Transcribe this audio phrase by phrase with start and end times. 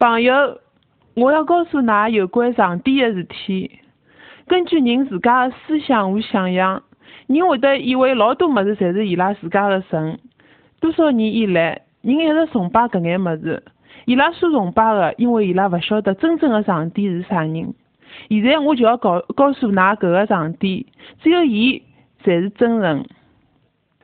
[0.00, 0.58] 朋友，
[1.12, 3.70] 我要告诉㑚有关上帝的事体。
[4.46, 6.82] 根据人自家的思想和想象，
[7.26, 10.18] 人会得以为老多物事侪是伊拉自家的神。
[10.80, 13.62] 多少年以来，人一直崇拜搿眼物事。
[14.06, 17.74] 伊拉所崇拜的，因为伊拉勿晓得真正的上帝是啥人。
[18.30, 20.86] 现在我就要告告诉㑚搿个上帝，
[21.22, 21.82] 只有伊
[22.24, 23.04] 才是真神。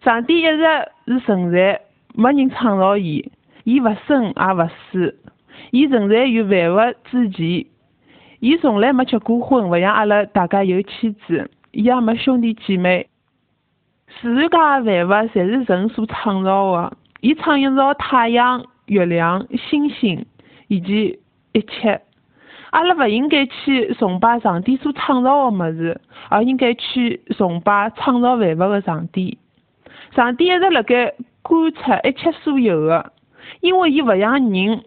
[0.04, 0.58] 上帝一直
[1.06, 1.80] 是存在，
[2.14, 3.32] 没人创造伊，
[3.64, 5.16] 伊勿生也勿死，
[5.70, 7.66] 伊存在于万物之前。
[8.40, 13.08] 伊从来没结过婚，勿像阿拉大家有妻子，伊也没兄弟姐妹。
[14.20, 14.48] 自然
[14.84, 20.26] 界万物侪是神所创造的，伊创造太阳、月亮、星星
[20.68, 21.18] 以及
[21.52, 22.02] 一切。
[22.70, 25.98] 阿拉勿应该去崇拜上帝所创造的物事，
[26.28, 29.38] 而应该去崇拜创造万物的上帝。
[30.14, 33.12] 上帝一直辣盖观察一切所有的，
[33.60, 34.84] 因为伊勿像人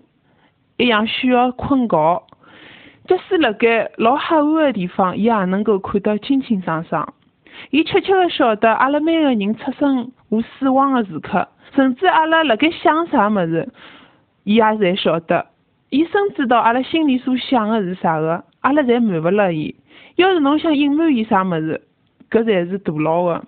[0.79, 2.23] 一样需要困觉。
[3.07, 7.13] 即使辣盖老黑暗的地方，伊也能够看得清清爽爽。
[7.71, 13.67] 伊确切个晓得阿拉每个人出生和死亡的时刻，甚至阿拉辣盖想啥物事，
[14.45, 15.45] 伊也侪晓得。
[15.89, 19.75] 伊深知道阿拉心里所想的是啥个，阿拉侪瞒勿了伊。
[20.15, 21.81] 要是侬想隐瞒伊啥物事，
[22.29, 23.43] 搿才是徒劳的。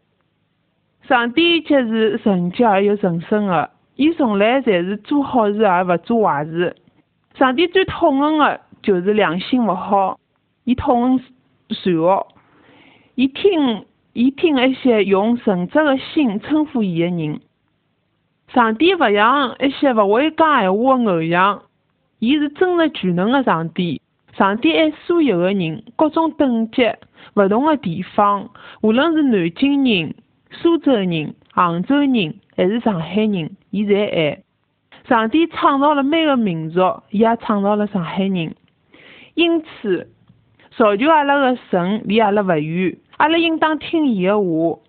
[1.07, 6.75] 上帝既是纯洁而又神圣的，伊从来侪是做好事而勿做坏事。
[7.35, 10.19] 上帝最痛恨的就是良心勿好，
[10.63, 11.19] 伊痛恨
[11.69, 12.27] 残恶，
[13.15, 17.39] 伊听伊听一些用纯洁的心称呼伊的人。
[18.53, 21.61] 上帝勿像一些勿会讲闲话的偶像。
[22.19, 23.99] 伊是真实全能的上帝，
[24.37, 26.83] 上帝爱所有的人，各种等级、
[27.33, 28.49] 勿同的地方，
[28.81, 30.13] 无论是南京人、
[30.51, 34.43] 苏州人、杭州人还是上海人，伊侪爱。
[35.07, 38.55] 上帝创造了每个民族，伊也创造了上海人。
[39.33, 40.09] 因此，
[40.71, 44.79] 造就阿拉的神离阿拉勿远，阿拉应当听伊的话。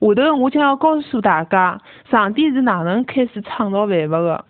[0.00, 1.80] 下头我将要告诉大家，
[2.10, 4.44] 上帝是哪能开始创造万物的。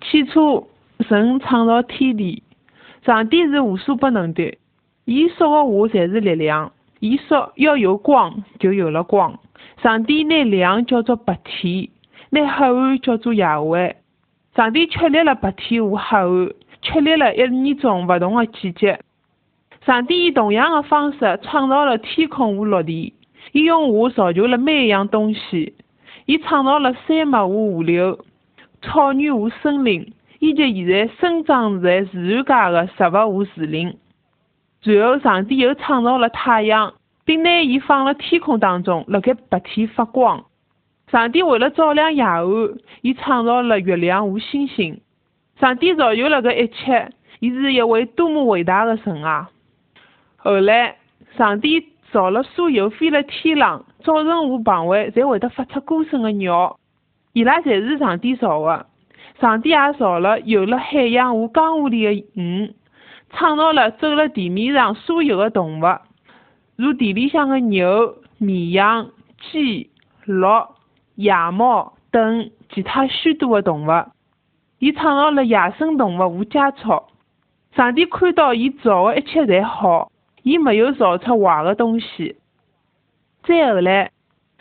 [0.00, 0.68] 起初，
[1.00, 2.42] 神创造天地，
[3.04, 4.56] 上帝是无所不能的。
[5.04, 6.72] 伊说的话侪是力量。
[7.00, 9.40] 伊说要有光，就有了光。
[9.82, 11.88] 上帝拿亮叫做白天，
[12.30, 13.96] 拿黑暗叫做夜晚。
[14.56, 16.50] 上帝确立了白天和黑暗，
[16.82, 19.00] 确立了一年中勿同的季节。
[19.84, 23.14] 上帝以同样的方式创造了天空和陆地。
[23.52, 25.74] 伊用话造就了每一样东西。
[26.26, 28.18] 伊创造了山脉和河流。
[28.82, 33.96] 草原和森林，以及现在生长在自然界的植物和树林。
[34.82, 40.44] 随后，上帝又创造了太阳，并拿伊放了天空当中，辣盖白天发光。
[41.10, 42.44] 上帝为了照亮夜晚，
[43.02, 45.00] 伊创造了月亮和星星。
[45.58, 47.10] 上帝造就了搿一切，
[47.40, 49.50] 伊是一位多么伟大的神啊！
[50.36, 50.96] 后来，
[51.36, 56.78] 上帝造了所有飞辣天上、早晨和傍晚侪会得发出歌声的鸟。
[57.32, 58.86] 伊拉侪是上帝造的，
[59.40, 62.72] 上帝也造了游了海洋和江河里的鱼，
[63.30, 65.84] 创造了走了地面上所有的动物，
[66.76, 69.10] 如地里向的牛、绵羊、
[69.50, 69.90] 鸡、
[70.24, 70.46] 鹿、
[71.20, 73.90] 野猫等其他许多的动物。
[74.78, 77.02] 伊创造了野生动物和家畜。
[77.76, 80.10] 上帝看到伊造的一切侪好，
[80.42, 82.36] 伊没有造出坏的东西。
[83.44, 84.10] 再后来，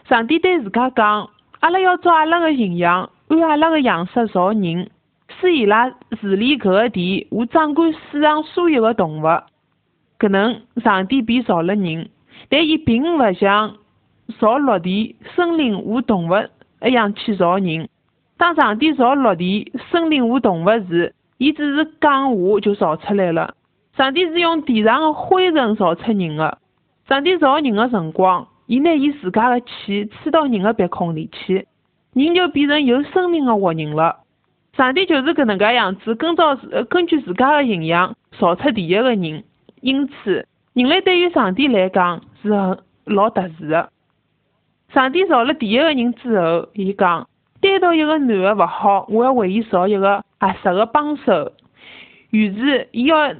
[0.08, 1.30] 上帝对自家讲。
[1.62, 4.90] 阿拉要照阿拉个形象，按阿拉个样式造人，
[5.40, 5.90] 使伊拉
[6.22, 9.24] 治理搿个地和掌管世上所有的动物。
[10.20, 12.10] 搿能，上帝便造了人，
[12.50, 13.76] 但伊并勿像
[14.40, 16.34] 造陆地、森林和动物
[16.86, 17.90] 一样去造人。
[18.38, 23.56] 当上帝造陆地、森林和动物时，伊只是讲话就造出来了。
[23.98, 26.58] 上帝是用地上的灰尘造出人的。
[27.08, 28.48] 上帝造人的辰光。
[28.68, 31.66] 伊拿伊自家的气吹到人的鼻孔里去，
[32.14, 34.18] 人就变成有生命的活人了。
[34.78, 36.56] 上帝就是搿能介样子，根照
[36.88, 39.44] 根据自家的形象造出第一个人。
[39.82, 43.90] 因此，人类对于上帝来讲是很老特殊的。
[44.94, 47.28] 上帝造了第一个人之后，伊讲
[47.62, 51.52] 单独一个男的勿好，我要为伊造一个合适的帮手。
[52.32, 53.34] 于是，伊要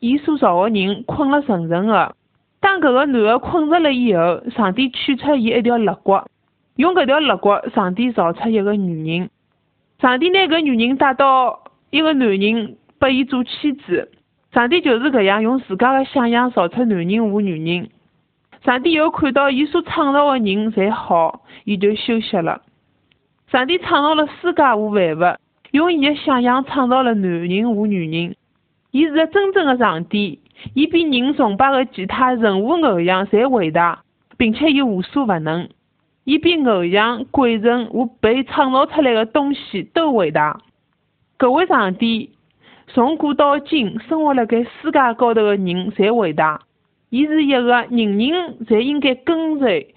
[0.00, 2.14] 伊所造的人困了沉沉的。
[2.60, 6.18] 当搿个男的困着了以后，上帝取出伊一条肋骨，
[6.76, 9.30] 用搿条肋骨，上帝造出一个女人。
[10.00, 14.10] 上帝拿搿女人带到一个男人，拨伊做妻子。
[14.52, 17.90] 上帝就是搿样用自家的想象造出男人和女人。
[18.68, 22.60] 上帝又看到伊所创造的人侪好，伊就休息了。
[23.50, 25.38] 上帝创造了世界和万物，
[25.70, 28.36] 用伊的想象创造了男人和女人。
[28.90, 30.38] 伊是个真正的上帝，
[30.74, 34.02] 伊比人崇拜的其他任何偶像侪伟大，
[34.36, 35.66] 并且伊无所不能。
[36.24, 40.60] 伊比偶像、鬼神和被创造出来的东西都伟大。
[41.38, 42.32] 搿位上帝
[42.88, 46.60] 从古到今生活辣盖世界高头的人侪伟大。
[47.10, 48.18] 伊是一个人人
[48.66, 49.94] 侪应该跟随、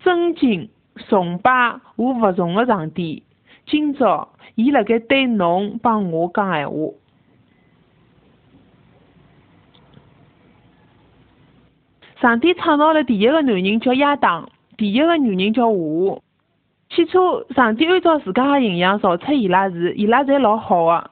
[0.00, 0.70] 尊敬、
[1.08, 3.22] 崇拜和服从的上帝。
[3.66, 6.76] 今朝，伊辣盖对侬帮我讲闲话。
[12.20, 16.22] 上帝创造了第一个男人叫亚当，第一个女人叫夏。
[16.88, 21.10] 起初，上帝按照自家的形象造出伊拉时，伊拉侪老好的。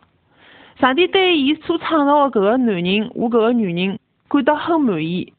[0.78, 5.32] 上帝对伊所创造的搿个男人和搿个女人感到很满意。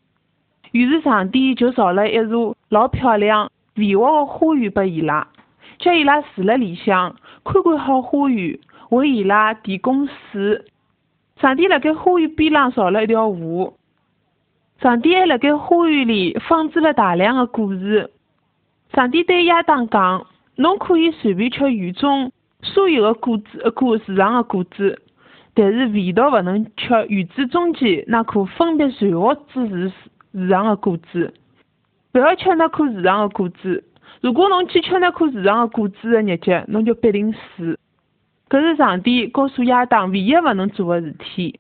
[0.74, 5.28] 于是上帝就造了一座老漂亮、肥沃的花园拨伊拉，
[5.78, 7.16] 叫伊拉住辣里向，
[7.46, 8.58] 看管好花园，
[8.90, 10.62] 为伊拉提供水。
[11.40, 13.74] 上帝辣盖花园边浪造了一条河，
[14.81, 18.10] 上帝还辣盖花园里放置了大量的果实。
[18.96, 20.25] 上帝对亚当讲
[20.58, 22.31] ：“侬可以随便吃园中
[22.64, 25.00] 所有的果子，果树上的果子，
[25.54, 29.94] 但是唯独勿能吃园子中间那棵分别善恶之树。”
[30.33, 31.33] 树上的果子，
[32.13, 33.83] 勿要吃那棵树上的果子。
[34.19, 37.80] 如果侬去吃那棵树上的果子的日脚，侬就必定死。
[38.50, 41.59] 搿是上帝告诉亚当唯一勿能做的事体。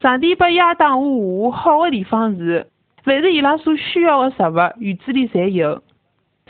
[0.00, 2.66] 上帝拨亚当和夏好的地方是，
[3.02, 5.82] 凡是伊拉所需要的食物，园子里侪有。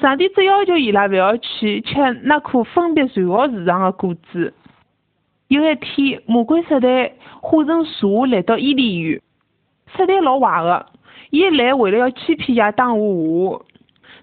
[0.01, 1.95] 上帝只要求伊拉勿要去吃
[2.25, 4.53] 那棵分别善恶树上的果子。
[5.49, 9.21] 有一天，魔鬼撒旦化成蛇来到伊甸园，
[9.97, 10.87] 撒旦老坏个。
[11.31, 13.65] 伊来为了要欺骗亚当和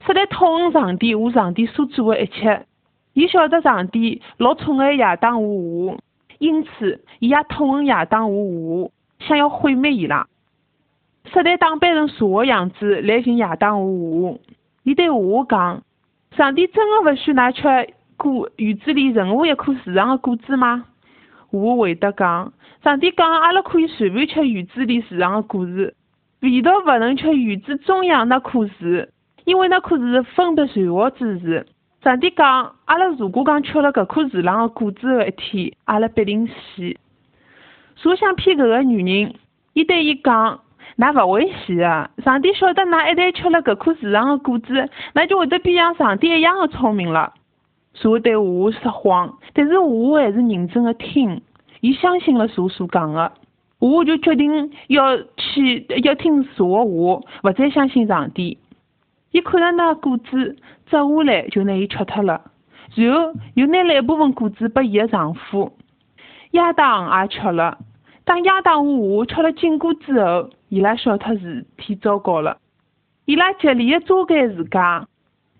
[0.02, 2.66] 夏，实在痛恨上帝和上帝所做的一切。
[3.14, 5.98] 伊晓得上帝老宠爱亚当和夏，
[6.40, 10.28] 因此伊也痛恨亚当和夏，想要毁灭伊拉。
[11.34, 14.40] 实在打扮成蛇的样子来寻亚当和夏，
[14.84, 15.16] 伊对夏
[15.48, 15.84] 讲
[16.36, 20.86] ：“上帝真的勿许㑚吃果园子里任何一棵树上的果子吗？”
[21.52, 22.52] 夏回答讲
[22.84, 25.96] ：“上帝讲，阿拉可以随便吃园子里树上的果子。”
[26.46, 29.08] 唯独勿能吃园子中央那棵树，
[29.46, 31.66] 因为那棵树是分别善恶之树。
[32.04, 36.54] 上帝讲，阿拉如果讲吃了搿棵树上的果子的一天，阿拉必定死。
[37.96, 39.34] 蛇想骗搿个女人，
[39.74, 40.60] 伊对伊讲，
[41.00, 42.12] 㑚勿会死的。
[42.24, 47.34] 上帝晓得㑚一旦吃了搿棵树上的果子，㑚就会得变像上帝一样的聪明了。
[47.96, 48.40] 蛇对夏
[48.84, 51.42] 说谎，但是夏还是认真的听，
[51.82, 53.32] 伊相信了蛇所讲的。
[53.92, 58.58] 我就决定要去要听蛇的话，勿再相信上帝。
[59.32, 60.56] 伊看到那果子
[60.88, 62.42] 摘下来，就拿伊吃脱了，
[62.96, 65.72] 然后又拿了一部分果子拨伊的丈夫
[66.52, 67.78] 亚当也吃了。
[68.24, 72.58] 当亚当和夏吃了禁果之后，伊拉晓得事体糟糕了。
[73.26, 75.08] 伊拉极力的遮盖自家，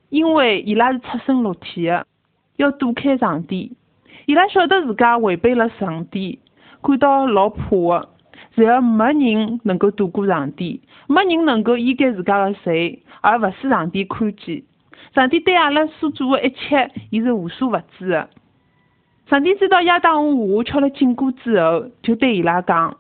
[0.10, 2.08] 因为伊拉是出生裸体的，
[2.56, 3.78] 要躲开上帝。
[4.26, 6.40] 伊拉晓得自家违背了上帝，
[6.82, 7.70] 感到老怕
[8.00, 8.15] 的。
[8.56, 14.64] 只要，没人能够躲过上帝，没人能够掩盖自家的罪，而勿使上帝看见。
[15.14, 18.30] 上帝对阿拉所做的一切，伊是无所不知的。
[19.28, 22.96] 上帝知道亚当和夏娃吃了禁果之后，就对伊拉讲：“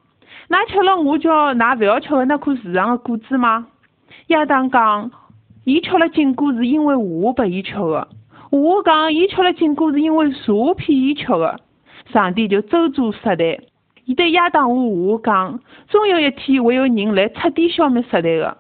[0.50, 3.68] 㑚吃了我叫㑚勿要吃的那棵树上的果子吗？”
[4.28, 5.10] 亚当讲
[5.64, 8.08] ：“伊吃了禁果是因为夏拨伊吃的。”
[8.52, 11.62] 夏娃讲：“伊吃了禁果是因为蛇骗伊吃的。”
[12.12, 13.60] 上帝就咒诅撒旦。
[14.06, 18.58] 伊对亚当和夏娃讲，总有一天会有人来彻底消灭撒旦的。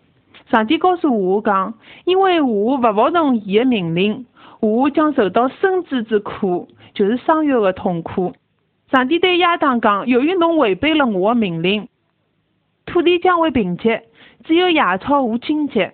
[0.49, 1.73] 上帝告诉夏讲，
[2.03, 4.25] 因为夏勿服从伊的命令，
[4.59, 8.33] 夏将受到生子之苦，就是生育的痛苦。
[8.91, 11.87] 上帝对亚当讲，由于侬违背了我的命令，
[12.87, 14.01] 土地将会贫瘠，
[14.45, 15.91] 只有野草和荆棘。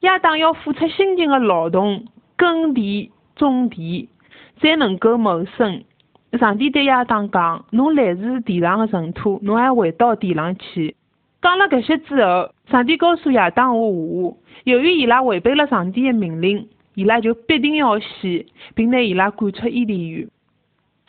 [0.00, 2.04] 亚当要付出辛勤的劳动，
[2.36, 4.10] 耕地、种地，
[4.60, 5.84] 才能够谋生。
[6.38, 10.96] 上帝对亚当讲：“侬来自地上的尘土，侬还回到地上去。”
[11.42, 14.34] 讲了搿些之后，上帝告诉亚当和夏娃，
[14.64, 20.28] 由于伊拉违背了上帝的命令，伊拉就必定要死，并拿伊拉赶出伊甸园。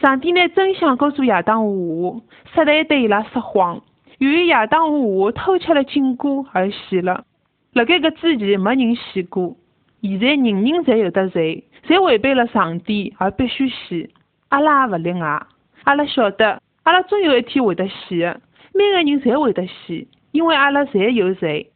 [0.01, 2.21] 上帝拿真相告诉亚当和夏娃，
[2.53, 3.81] 撒旦对伊拉撒谎。
[4.17, 7.23] 由于亚当和夏娃偷吃了禁果而死了，
[7.71, 9.55] 辣盖搿之前没人死过。
[10.01, 14.09] 现在人人侪有得罪，侪违背了上帝而必须死。
[14.53, 15.41] 阿拉也勿例外，
[15.83, 18.39] 阿拉晓得，阿拉终有一天会得死的。
[18.71, 21.71] 每个人侪会得死，因为阿拉侪有罪，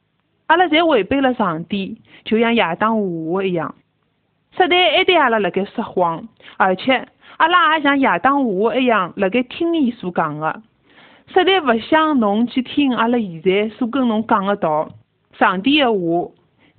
[0.45, 3.73] 阿拉侪违背了上帝，就像亚当和夏一样。
[4.55, 7.07] 撒旦还对阿拉辣盖说谎，而且
[7.37, 10.61] 阿拉也像亚当夏娃一样，辣盖听伊所讲的，
[11.33, 14.87] 实在勿想侬去听阿拉现在所跟侬讲的道，
[15.39, 16.31] 上帝的话。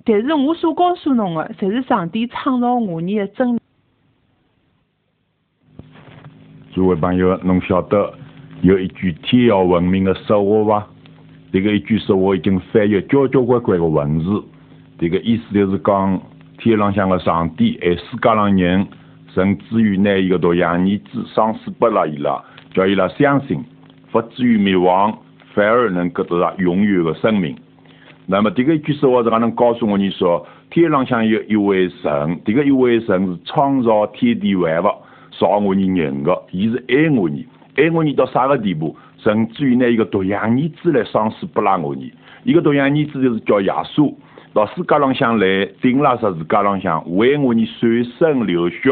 [0.05, 3.59] 但是我所告诉侬的，侪是上帝创造我人的真理。
[6.71, 8.13] 诸位朋友，侬晓得
[8.61, 10.87] 有一句天下闻名的说话伐？
[11.51, 14.43] 这个一句说话已经翻译交交关关的文字。
[14.99, 16.21] 这个意思就是讲，
[16.59, 18.87] 天浪向的上帝爱世界上人，
[19.33, 22.39] 甚至于拿伊个独生儿子赏赐拨了伊拉，
[22.71, 23.63] 叫伊拉相信，
[24.11, 25.17] 不至于灭亡，
[25.55, 27.55] 反而能够得到永远的生命。
[28.27, 34.87] 那么这个一句说话是哪能告诉我你说，天浪向有一位神，这个一位神是创造天地万物。
[35.39, 38.95] 造我你人的，伊是爱我你，爱我你到啥个地步？
[39.17, 42.11] 甚至于拿一个独生儿子来赏赐不拉我你，
[42.43, 44.13] 一个独生儿子就是叫耶稣，
[44.53, 48.89] 到世界浪向来，顶拉十字架浪向为我你舍身流血，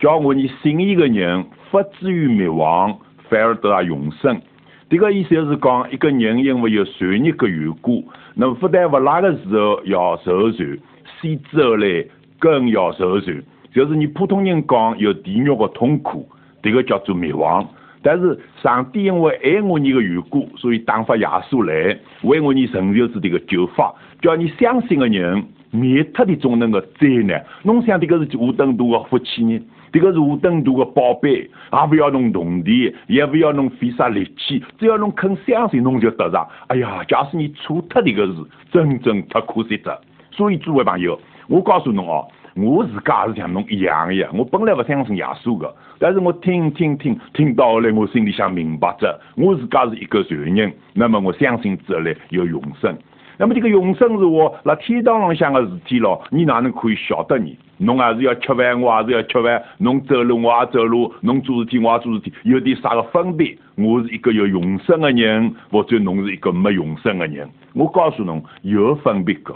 [0.00, 4.40] 叫我你信伊个人，不至于灭亡，反而得到永生。
[4.88, 8.04] 这个意思就是讲，一个人因为有罪孽的缘故，
[8.34, 10.78] 那么不但不拉的时候要受罪，
[11.20, 12.04] 死之后来
[12.38, 13.42] 更要受罪。
[13.76, 16.26] 就是你普通人讲有地狱的痛苦，
[16.62, 17.68] 这个叫做灭亡。
[18.02, 27.44] 但是上帝因为爱我你的缘故，所以打发耶稣来为我你成就是这个救法，叫你相信的人免脱的种那个灾难。
[27.64, 29.60] 侬想这个是无等度的福气呢？
[29.92, 36.48] 这个是无等度的宝贝，也不要弄铜钿，也不要弄费啥力气，只要侬肯相信，侬就得着。
[36.68, 38.32] 哎呀，假使你错脱这个是
[38.72, 40.00] 真正太可惜的。
[40.30, 42.26] 所以诸位朋友，我告诉侬哦。
[42.56, 52.96] 我自家也是像侬一样的，我本来不相信耶稣的，但是我听听听听到后来，我心里想明白着，我自家是一个罪人，那么我相信之后来有永生。
[53.38, 57.54] 那么这个永生是我那天堂上向的事体咯，你哪能可以晓得呢？
[57.76, 63.54] 侬还是要吃饭，我还是要吃饭；侬走路，我也走路；侬做事体，我也做事体，有点啥个分别？
[63.74, 67.46] 我是一个有永生的人，或者侬是一个没永生的人？
[67.74, 69.54] 我告诉侬，有分别个。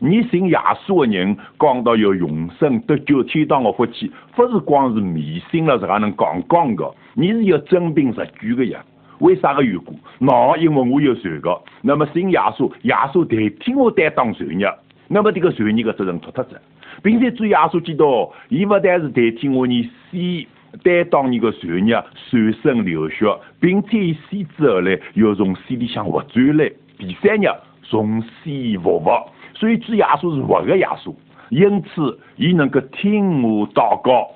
[0.00, 6.94] 你信耶稣的人讲到有永生得救天堂的福气，不是光是迷信了，是还能讲讲的。
[7.14, 8.84] 你是有真凭实据的呀？
[9.18, 9.98] 为啥个缘故？
[10.20, 14.72] 那因为我有罪个，那么信耶稣，耶稣代替我担当罪孽，
[15.08, 16.60] 那么这个罪孽的责任脱脱着，
[17.02, 23.26] 并且主耶稣基督，伊不但是代替我你死担当你个罪孽，舍身流血，
[23.58, 27.48] 并且死之后呢，又从死里向活转来，第三日
[27.82, 28.28] 从死
[28.80, 29.26] 复活。
[29.58, 31.12] 所以主耶稣是活的耶稣，
[31.50, 34.28] 因此伊能够听我祷告，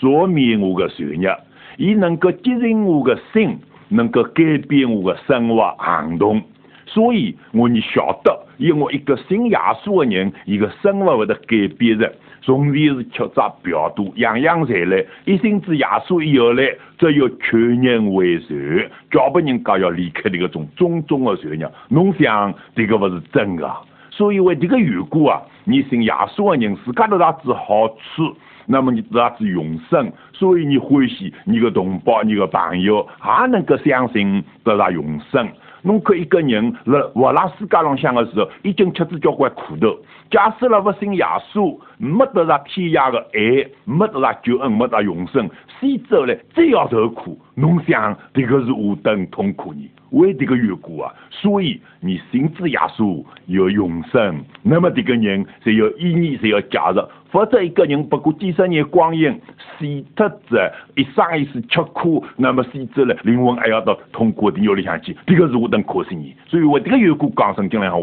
[0.00, 1.36] 赦免我的罪孽，
[1.78, 3.58] 伊能够接引我的心，
[3.88, 6.40] 能够改变我的生活行动。
[6.86, 12.10] 所以我你晓得，因为一个信耶稣的人，一个生活会得改变的。
[12.40, 21.68] 从前是吃杂表多，样样侪来，一心之耶稣以后来，只有全人为善，叫不人家要离开这个种种种的罪孽。
[21.88, 23.70] 侬想这个不是真的？
[24.18, 30.12] 所以为这个缘故啊，你信耶稣的人自家得到子好处，那么你得到子永生。
[30.32, 35.48] 所以你欢喜你的同胞、你的朋友也能够相信得到永生。
[35.82, 39.96] 侬看一个人辣活辣世界浪向的时候，已经吃子交关苦头。
[40.32, 45.48] 假使了不信耶稣，没得着天涯的爱，没得着救恩，没得永生，
[45.78, 49.88] 死之后呢，再要受苦，侬想这个是何等痛苦呢？
[50.10, 57.04] 为这个缘故啊，所以你信之耶稣有永生，那么这个人才有意义，才有价值。
[57.30, 59.30] 否则一个人不过几十年光阴，
[59.78, 66.34] 死脱者一生一世吃苦，那么死之了灵魂还要到痛苦的地狱里向去，这个是何等可惜呢？
[66.46, 67.98] 所以为这个缘故讲圣经来话，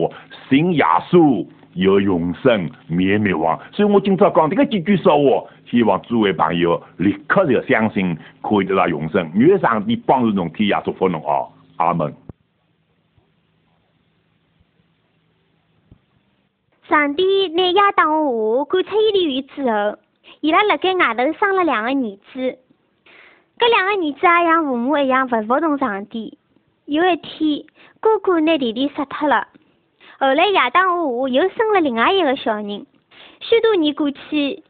[0.47, 1.43] 信耶稣
[1.73, 3.59] 有永生，免灭亡。
[3.71, 9.27] 所以我今朝讲这个几句说话，希望诸位朋友立刻就相信可以得到永生。
[9.33, 11.49] 愿上帝帮助侬，天涯祝福侬哦。
[11.77, 12.15] 阿门。
[16.87, 19.97] 上帝拿亚当和夏赶出伊甸园之后，
[20.41, 22.59] 伊拉辣盖外头生了两个儿子。
[23.57, 26.37] 搿两个儿子也像父母一样勿服从上帝。
[26.85, 27.65] 有一天，
[27.99, 29.47] 哥哥拿弟弟杀脱了。
[30.19, 32.85] 后来亚当和夏又生了另外一个小人。
[33.39, 34.63] 许多年过去，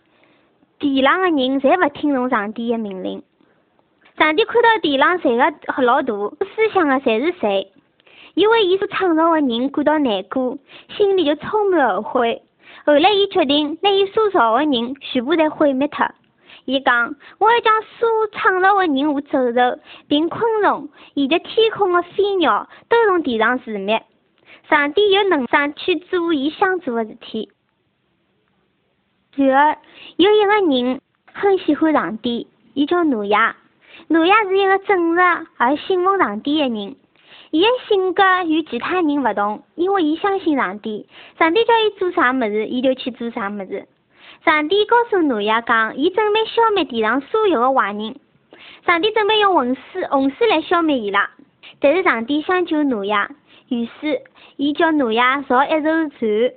[0.79, 3.21] 地上的人侪勿听从上帝的命令。
[4.17, 7.71] 上帝看到地上罪恶老大，思想的侪是谁，
[8.33, 10.57] 伊为伊所创造的人感到难过，
[10.95, 12.41] 心里就充满后悔。
[12.85, 16.09] 后来，伊决定拿伊所造的人全部侪毁灭脱。
[16.63, 24.01] 伊讲：“我要将所创造的人和走兽，并昆虫以及天空的飞鸟，都从地上除灭。”
[24.69, 27.51] 上帝有能力去做伊想做的事体。
[29.35, 29.77] 然而，
[30.15, 31.01] 有一个人
[31.33, 32.47] 很喜欢上帝。
[32.73, 33.55] 伊叫诺亚。
[34.07, 35.21] 挪亚是一个正直
[35.57, 36.95] 而信奉上帝的人。
[37.51, 41.07] 伊的性格与其他人勿同，因为伊相信上帝。
[41.39, 43.87] 上帝叫伊做啥物事，伊就去做啥物事。
[44.43, 48.15] 上帝告诉挪亚讲，伊准备消灭地上所有的坏人。
[48.85, 51.29] 上帝准备用洪水洪水来消灭伊拉，
[51.79, 53.29] 但是上帝想救挪亚，
[53.69, 54.21] 于是
[54.57, 56.53] 伊叫挪亚造一艘船。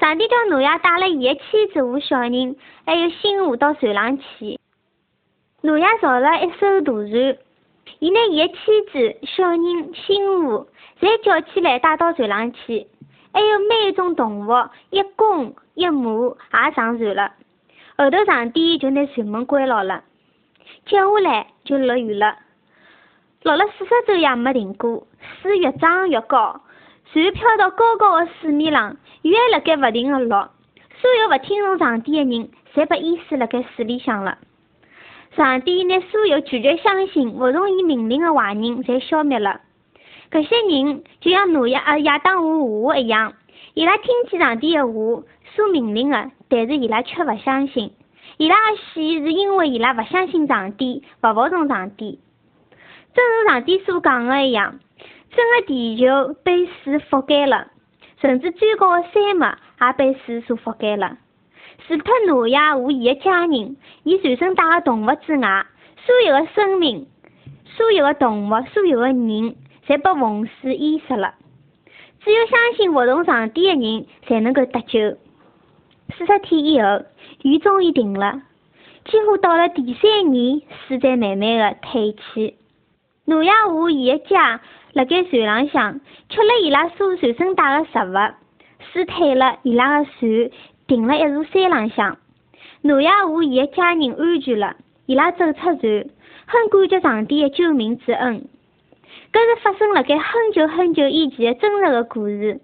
[0.00, 2.56] 上帝叫挪亚带了伊的妻子和小人，
[2.86, 4.55] 还有新妇到船上去。
[5.66, 7.38] 挪亚造了一艘大船，
[7.98, 9.60] 伊拿伊的妻子、小人、
[9.94, 10.68] 新妇
[11.00, 12.86] 侪叫起来带到船上去，
[13.32, 14.52] 还有每一种动物，
[14.90, 17.32] 一公一母也上船了。
[17.98, 20.04] 后头上帝就拿船门关牢了。
[20.86, 22.36] 接下来就落雨了，
[23.42, 25.04] 落了四十周也没停过，
[25.42, 26.60] 水越涨越高，
[27.12, 30.48] 船漂到高高的水面上，雨还辣盖勿停的落。
[31.00, 34.38] 所有勿听从上帝的人，侪被淹死辣盖水里向了。
[35.36, 39.60] 上帝拿所有拒绝相信、勿从伊命令的坏人，侪消灭了。
[40.30, 43.34] 搿些人就像挪亚、呃亚当和夏娃一样，
[43.74, 44.92] 伊拉听见上帝的话
[45.54, 47.92] 所命令的，但是伊拉却勿相信。
[48.38, 52.18] 伊拉的死是因为伊拉勿相信上帝，勿服从上帝。
[53.12, 54.80] 正如上帝所讲的一样，
[55.30, 57.68] 整个地球被水覆盖了，
[58.22, 61.18] 甚至最高的山脉也被水所覆盖了。
[61.78, 65.66] 除脱挪亚和伊的家人，伊随身带的动物之外，
[66.04, 67.06] 所有的生命、
[67.64, 69.54] 所有的动物、所有的人，
[69.86, 71.34] 侪被洪水淹死了。
[72.24, 75.16] 只有相信服从上帝的人，才能够得救。
[76.16, 77.04] 四十天以后，
[77.42, 78.42] 雨终于停了。
[79.04, 82.56] 几乎到了第三年，水才慢慢的退去。
[83.24, 84.60] 挪亚和伊的家
[84.92, 88.14] 辣盖船浪向，吃了伊拉所随身带的食物。
[88.92, 90.50] 水退了，伊拉的船
[90.86, 92.18] 停了一座山浪向。
[92.82, 94.76] 挪亚和伊的家人安全了，
[95.06, 96.06] 伊拉走出船，
[96.46, 98.48] 很感激上帝的救命之恩。
[99.32, 102.60] 搿是发生辣盖很久很久以前的真实的故事。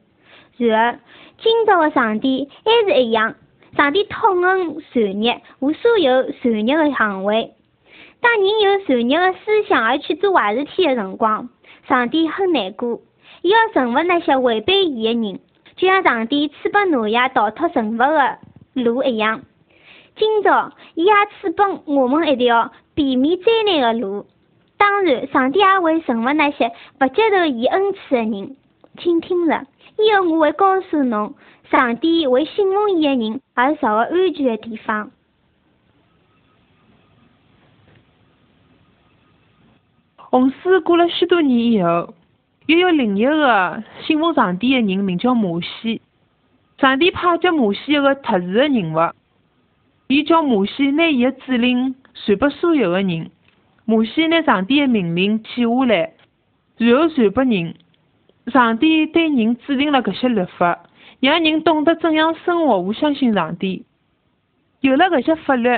[0.57, 0.99] 然而，
[1.43, 3.35] 今朝的上帝还是一样，
[3.77, 7.53] 上帝痛恨罪孽和所有罪孽的行为。
[8.21, 11.49] 当人有罪孽的思想而去做坏事体的辰光，
[11.89, 13.01] 上帝很难过，
[13.43, 15.41] 伊要惩罚那些违背伊的人，
[15.83, 18.39] 就像上帝赐拨挪亚逃脱惩罚的
[18.73, 19.43] 路一样。
[20.15, 24.25] 今朝，伊也赐拨我们一条避免灾难的路。
[24.77, 28.57] 当然，上帝也会惩罚那些不接受伊恩赐的人。
[28.97, 29.67] 请听着。
[29.99, 31.35] 以后我会告诉侬，
[31.69, 35.11] 上帝为信奉伊的人而造个安全的地方。
[40.17, 42.15] 洪水过了许多年以后，
[42.67, 46.01] 又有另一个信奉上帝的人，名叫摩西。
[46.79, 49.13] 上帝派叫摩西一个特殊的人物，
[50.09, 53.31] 伊叫摩西拿伊的指令传拨所有的人。
[53.85, 56.13] 摩西拿上帝的命令记下来，
[56.79, 57.75] 然后传拨人。
[58.49, 60.81] 上帝对人制定了搿些律法，
[61.21, 63.85] 让人懂得怎样生活和相信上帝。
[64.81, 65.69] 有了搿些法律，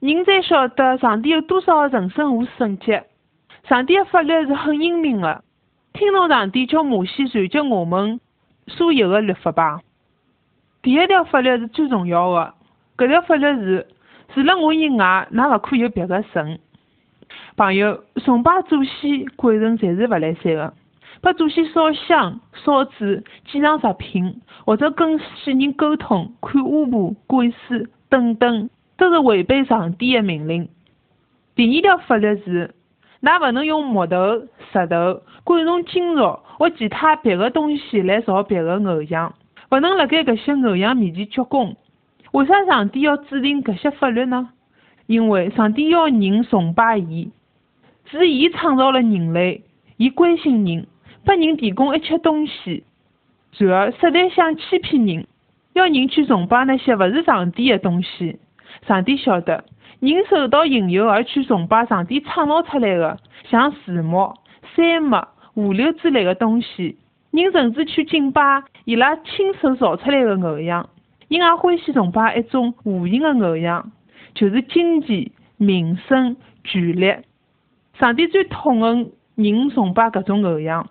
[0.00, 3.04] 人才晓得上帝有多少的神圣和圣洁。
[3.68, 5.43] 上帝的法律是很英明的，
[5.94, 8.20] 听从上帝叫摩西传接我们
[8.66, 9.80] 所有的律法吧。
[10.82, 12.54] 第一条法律是最重要的，
[12.96, 13.86] 搿条法律是：
[14.34, 16.58] 除了我以外，㑚勿可有别个神。
[17.56, 20.74] 朋友，崇拜祖先、鬼神侪是勿来三的。
[21.20, 30.68] 拨祖先烧香、烧纸、祭上食品，或者跟死人沟通、看巫婆、鬼使等等，都是违背上帝的命令。
[31.54, 32.74] 第二条法律是，
[33.24, 39.34] 㑚勿能用木头、石头、贵重金属或其他别的东西来造别的偶像，
[39.70, 41.74] 勿能辣盖搿些偶像面前鞠躬。
[42.32, 44.50] 为啥上帝要制定搿些法律呢？
[45.06, 47.30] 因为上帝要人崇拜伊，
[48.10, 49.62] 是伊创造了人类，
[49.96, 50.86] 伊关心人。
[51.24, 52.84] 拨人提供一切东西，
[53.56, 55.26] 然而实在想欺骗人，
[55.72, 58.38] 要人去崇拜那些勿是上帝的东西。
[58.86, 59.64] 上帝晓得，
[60.00, 64.34] 人受到引诱而去崇拜上帝创造出来的，像树木、
[64.74, 66.96] 山脉、河流之类的东西。
[67.30, 70.88] 人甚至去敬拜伊拉亲手造出来的偶像。
[71.28, 73.90] 人也欢喜崇拜一种无形的偶像，
[74.34, 77.14] 就是金钱、名声、权力。
[77.98, 80.88] 上帝最痛恨人崇拜搿种偶像。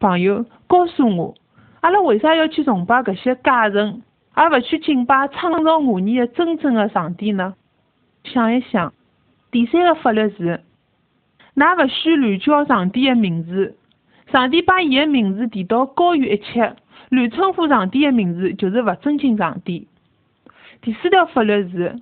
[0.00, 1.34] 朋友，告诉我，
[1.80, 4.02] 阿拉为啥要去崇拜搿些假神，
[4.34, 7.54] 而勿去敬拜创造我们的真正的上帝呢？
[8.24, 8.92] 想一想，
[9.50, 10.60] 第三个法律是，
[11.56, 13.76] 㑚勿许乱叫上帝的名字。
[14.30, 16.76] 上帝把伊的名字提到高于一切，
[17.08, 19.88] 乱称呼上帝的名字就是勿尊敬上帝。
[20.82, 21.98] 第四条法律是，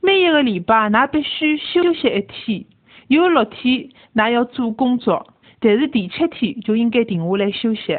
[0.00, 2.64] 每一个礼拜，㑚必须休息一天，
[3.08, 7.98] 有六天㑚要做工作，但是第七天就应该停下来休息。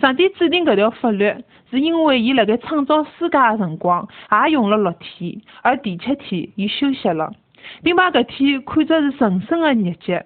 [0.00, 1.34] 上帝制定搿条法律，
[1.70, 7.32] 是因为伊辣盖创造世界个辰光也用了六天，而第七天伊休息了，
[7.82, 10.24] 并把搿天看作是神圣个日节。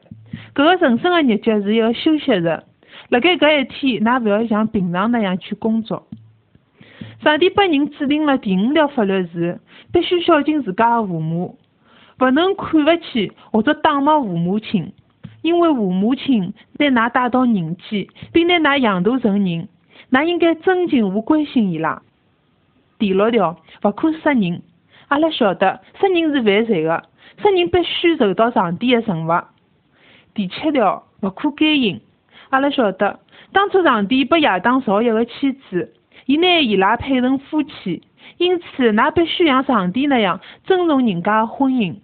[0.54, 2.62] 搿个神圣个日节是一个休息日，
[3.08, 6.06] 辣盖搿一天，㑚勿要像平常那样去工作。
[7.22, 9.58] 上帝拨人制定了第五条法律是，
[9.92, 11.58] 必须孝敬自家个父母，
[12.20, 14.92] 勿能看勿起或者打骂父母亲。
[15.42, 19.68] 因为父母亲拿㑚带到人间，并拿㑚养大成人，
[20.10, 22.00] 㑚应该尊敬和关心伊拉。
[22.98, 24.62] 第六条，勿可杀人。
[25.08, 27.08] 阿拉晓得杀人是犯罪的，
[27.42, 29.52] 杀人必须受到上帝的惩罚。
[30.32, 32.00] 第七条，勿可奸淫。
[32.50, 33.20] 阿拉晓得，
[33.52, 35.92] 当初上帝拨亚当造一个妻子，
[36.26, 38.02] 伊拿伊拉配成夫妻，
[38.38, 41.96] 因此㑚必须像上帝那样尊重人家个婚姻。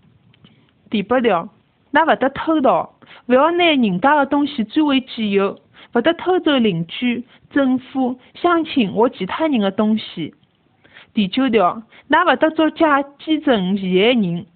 [0.91, 1.49] 第八条，
[1.93, 2.95] 㑚勿得偷盗。
[3.27, 5.59] 勿要拿人家的东西占为己有，
[5.95, 10.35] 勿得偷走邻居、政府、乡亲或其他人的东西。
[11.15, 14.47] 第九条，㑚勿得作假见证陷害人。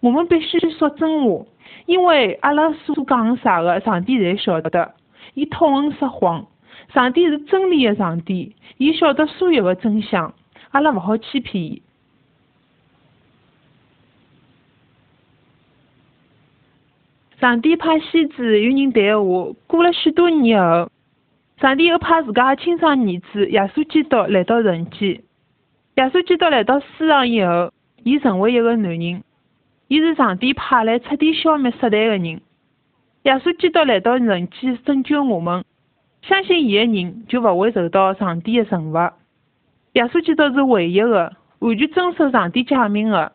[0.00, 1.44] 我们必须说真话，
[1.86, 4.94] 因为阿拉所讲啥个，上帝侪晓得。
[5.34, 6.46] 伊痛恨说谎，
[6.94, 10.32] 上帝是真理的上帝，伊晓得所有的真相，
[10.70, 11.82] 阿拉勿好欺骗伊。
[17.46, 20.90] 上帝派先知与人谈话，过了许多年后，
[21.60, 25.10] 上帝又派自家的亲生儿子耶稣基督来到人间。
[25.94, 29.22] 耶稣基督来到世上以后，伊成为一个男人，
[29.86, 32.24] 伊是上帝派来彻底消灭撒旦的人。
[33.22, 35.64] 耶稣基督来到人间拯救我们，
[36.22, 39.14] 相信伊的人就勿会受到上帝的惩罚。
[39.92, 43.30] 耶稣基督是唯一的，完全遵守上帝诫命的。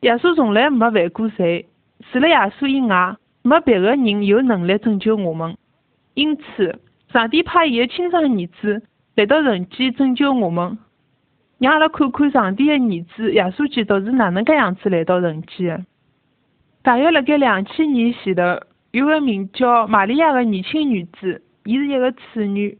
[0.00, 1.64] 耶稣从来没犯过罪。
[2.12, 5.56] 除了耶稣以外，没别个人有能力拯救我们。
[6.14, 6.80] 因此，
[7.12, 8.82] 上帝派伊个亲生儿子
[9.16, 10.78] 来到人间拯救我们。
[11.58, 15.84] 让阿拉看看上帝的儿子耶稣基督是哪能介样子来到人间的。
[16.82, 18.42] 大约辣盖两千年前头，
[18.90, 22.78] 有个名叫玛利亚的年轻女子，伊是一个处女，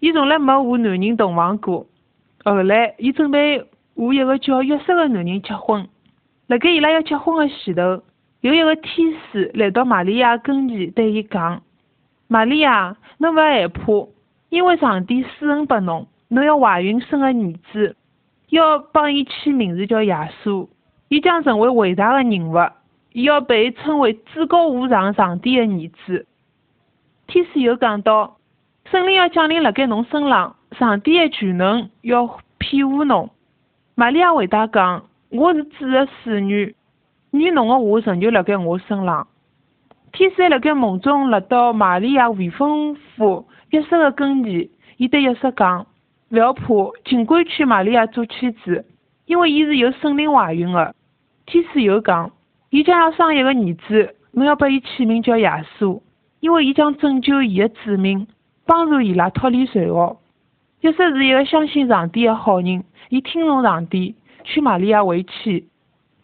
[0.00, 1.86] 伊从来没和男人同房过。
[2.44, 5.86] 后来，伊准备和一个叫约瑟的男人结婚。
[6.46, 8.02] 辣盖伊拉要结婚的前头。
[8.40, 11.60] 有一个天使来到玛利亚跟前，对伊讲
[12.28, 14.08] ：“玛利亚，侬勿要害怕，
[14.48, 17.96] 因为上帝施恩拨侬，侬要怀孕生个儿子，
[18.50, 20.68] 要帮伊起名字叫耶稣。
[21.08, 22.54] 伊将成为伟大的人物，
[23.12, 26.26] 伊要被称为至高无上上帝的儿子。”
[27.26, 28.36] 天使又讲到
[28.88, 33.30] ：“圣灵要降临辣盖侬身上，上帝的全能要庇护侬。”
[33.96, 36.76] 玛利亚回答讲：“我是主的使女。”
[37.32, 39.26] 愿侬个话成就辣盖我身上。
[40.12, 45.86] 天使辣盖梦中来到玛利亚未婚夫约瑟个跟前，伊对约瑟讲：
[46.30, 46.64] 勿要怕，
[47.04, 48.86] 尽管娶玛利亚做妻子，
[49.26, 50.94] 因为伊是有圣灵怀孕个。
[51.44, 52.30] 天使又讲：
[52.70, 56.00] 伊将要生一个儿子，侬要拨伊起名叫耶稣，
[56.40, 58.26] 因为伊将拯救伊个子民，
[58.66, 60.16] 帮助伊拉脱离罪恶。
[60.80, 64.14] 约瑟是一个相信上帝个好人，伊听从上帝，
[64.44, 65.68] 娶玛利亚为妻。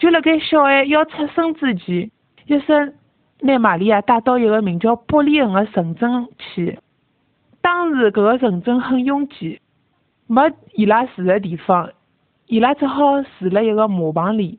[0.05, 2.11] 就辣盖小孩要出生之前，
[2.45, 2.93] 医生
[3.41, 6.79] 拿玛利亚带到一个名叫伯利恒的城镇去。
[7.63, 9.59] 当时搿个城镇很拥挤，
[10.27, 10.43] 没
[10.75, 11.89] 伊拉住的地方，
[12.49, 14.59] 伊拉只好住辣一个马棚里。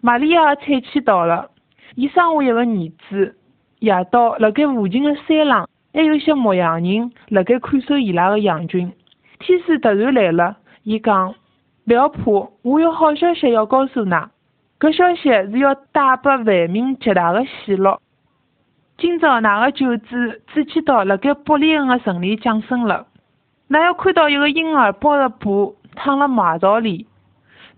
[0.00, 1.50] 玛利亚的产期到了，
[1.94, 3.36] 伊生下一个儿子。
[3.80, 8.90] 夜到，辣盖附近的山上，还有些牧羊人辣盖看守伊拉的羊群。
[9.40, 11.34] 天使突然来了，伊讲：
[11.84, 14.28] 勿要怕，我有好消息要告诉㑚。
[14.80, 18.00] 搿消息是要带拨万民极大的喜乐。
[18.96, 20.16] 今朝，㑚个救主
[20.46, 23.06] 主基督辣盖伯利恒个城里降生了。
[23.68, 27.06] 㑚要看到一个婴儿抱着布躺辣马槽里。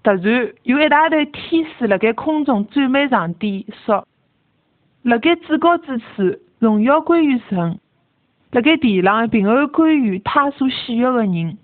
[0.04, 4.06] 突然，有一大堆天使辣盖空中赞美上帝，说
[5.02, 6.04] ：“辣盖至高之处，
[6.60, 7.78] 荣耀归于神；
[8.52, 11.58] 辣盖地上，平安归于他所喜悦个人。”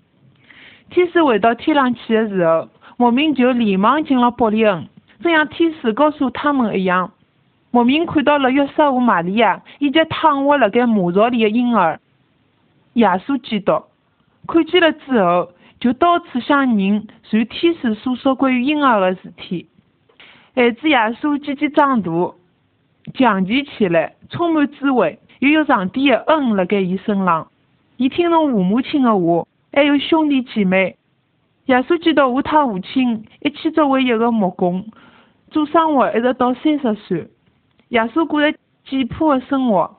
[0.91, 4.85] 天使回到天上去的时候，牧民就连忙进了伯利恒。
[5.21, 7.11] 正像天使告诉他们一样，
[7.71, 11.99] 莫名看到了约瑟和玛利亚以及躺卧辣盖马槽里的婴儿
[12.93, 13.83] 耶稣基督。
[14.47, 19.67] 看见了之后，就到处向人传天使所说关于婴儿的事体。
[20.55, 22.09] 孩子耶稣渐渐长大，
[23.13, 27.47] 强健起来，充满智慧，又有上帝的恩辣盖伊身上。
[27.97, 30.95] 伊听从父母亲的话，还有兄弟姐妹。
[31.65, 34.83] 耶稣基督和他父亲一起作为一个木工。
[35.49, 37.27] 做生活一直到三十岁。
[37.89, 39.97] 耶稣过着简朴的生活，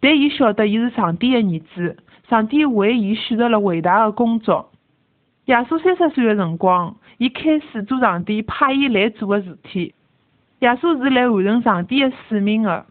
[0.00, 1.96] 但伊晓得伊是上帝的儿子，
[2.28, 4.70] 上帝为伊选择了伟大的工作。
[5.46, 9.94] 耶稣三十岁的辰光，伊开始做上帝派伊来做的事体。
[10.60, 12.86] 耶稣是来完成上帝的使命的。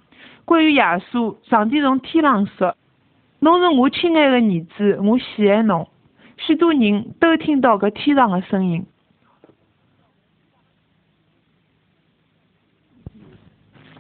[0.46, 2.76] 关于耶稣，上帝从天上说
[3.40, 5.88] ：“侬是我亲爱的儿子，我喜爱侬。”
[6.38, 8.86] 许多人都听到搿天上的声音。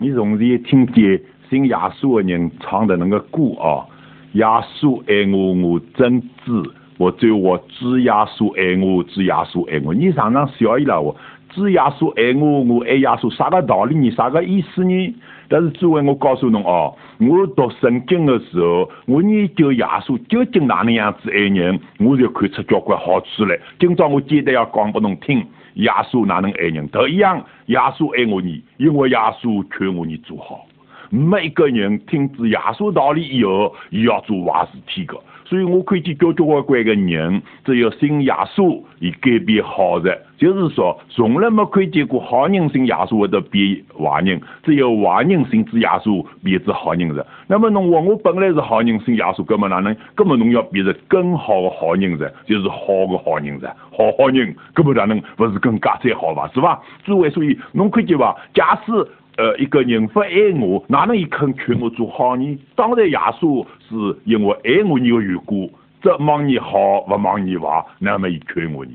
[0.01, 3.85] 你从前听见信耶稣的人唱的那个歌哦，
[4.31, 6.63] 耶稣爱我，我真知；
[6.97, 9.93] 或者我知耶稣爱我，知耶稣爱我。
[9.93, 11.13] 你常常笑伊拉我，
[11.49, 14.09] 知耶稣爱我，我爱耶稣，啥个道理呢？
[14.11, 15.15] 啥个意思呢？
[15.49, 23.59] 但是诸位，我告诉侬哦，我读圣经的时候，我研究耶稣究竟哪能样子爱人，我就看出交关好处来。
[23.77, 25.45] 今朝我简单要讲拨侬听。
[25.75, 26.85] 耶稣哪能爱人？
[26.89, 30.65] 都一样，耶稣爱我呢，因为耶稣劝我你做好。
[31.11, 35.19] 每个人听知耶稣道理以后，也要做坏事体个。
[35.49, 47.25] 所以我看见交交关关个人，只有信耶稣以改变好的，就是说从来没看见过好人信耶稣或者变坏人，只有坏人信主耶稣变成好人的。
[47.47, 49.95] 那么侬话我本来是好人信耶稣，根本哪能？
[50.13, 56.47] 根本侬要变成更好的好人噻，就是好的好人噻，好好人根本哪能不是更加再好伐？
[56.53, 56.79] 是吧？
[57.03, 58.37] 诸位，所以侬看见伐？
[58.53, 58.91] 假使
[59.39, 62.59] 呃，一个人不爱我，哪能伊肯劝我做好呢？
[62.75, 65.71] 当然，耶稣是因为爱我你的缘故，
[66.01, 68.91] 这望你好，不望你坏，那么伊劝我呢。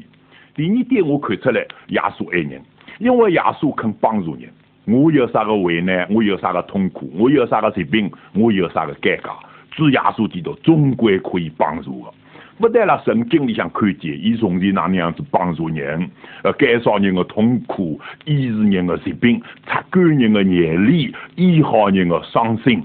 [0.55, 2.61] 第二点，我看出来，耶稣爱人，
[2.99, 4.43] 因为耶稣肯帮助人。
[4.85, 9.31] 我有啥个为难，我有啥个痛苦，我有啥个疾病，我有啥个尴尬，
[9.71, 12.15] 主耶稣基督终归可以帮助我。
[12.59, 16.09] 不但辣圣经里向看见，伊从前哪能样子帮助人，
[16.43, 22.83] 呃，减少人的痛苦，医治人的疾病，擦干人的眼泪，医好人的伤心。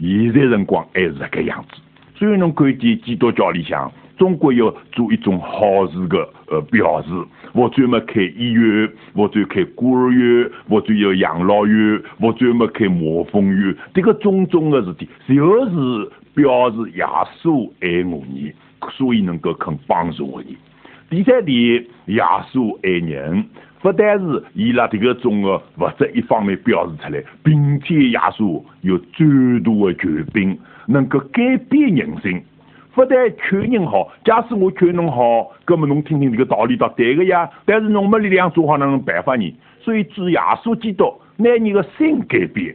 [0.00, 1.80] 现在辰光还是搿样子。
[2.16, 7.08] 所以侬看见基督教里向，中国要做一种好事的呃表示，
[7.52, 17.04] 或专门开医院，或者开孤儿院，或者有养老院，或专门开麻风院，这个种种的事体，就是表示耶
[17.40, 18.52] 稣爱我呢。
[18.90, 20.56] 所以能够肯帮助我你。
[21.10, 23.44] 第三点，耶稣爱人，
[23.80, 29.26] 不但是伊拉这个种的物质一方面表示出来，并且耶稣有最
[29.60, 32.42] 大的权柄，能够改变人心。
[32.94, 37.48] 不但劝人好，假使我劝侬好，葛么侬听听这个道理倒对个呀。
[37.64, 39.54] 但是侬没力量做好，哪能办法呢？
[39.80, 42.74] 所以主耶稣基督，拿你的心改变。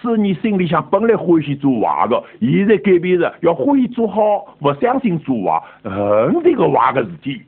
[0.00, 7.42] 是你心里向本来欢喜做坏的，现在改变着，要欢喜做好，不相信做坏，很这个坏的事体。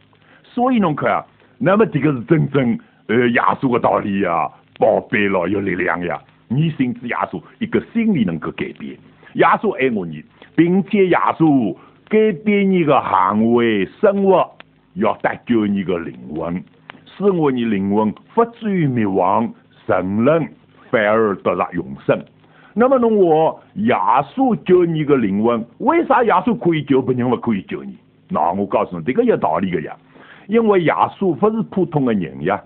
[0.45, 1.25] 所以侬看啊，
[1.59, 6.21] 那么这个是真正呃耶稣的道理呀，宝贝咯，有力量呀。
[6.49, 8.93] 你信主耶稣，一个心里能够改变。
[9.35, 10.23] 耶稣爱我你，
[10.55, 11.75] 并且耶稣
[12.11, 14.51] 改变你的行为生活，
[14.95, 16.63] 要得救你的灵魂，
[17.07, 19.51] 使我你灵魂不至于灭亡，
[19.87, 20.47] 神人
[20.91, 22.23] 反而得了永生。
[22.75, 23.95] 那么侬话耶
[24.35, 27.97] 稣救你个灵魂，为啥耶稣可以救别人不可以救你？
[28.29, 29.95] 那我告诉你，这个有道理的呀。
[30.49, 32.61] 因为耶稣不是普通的人呀，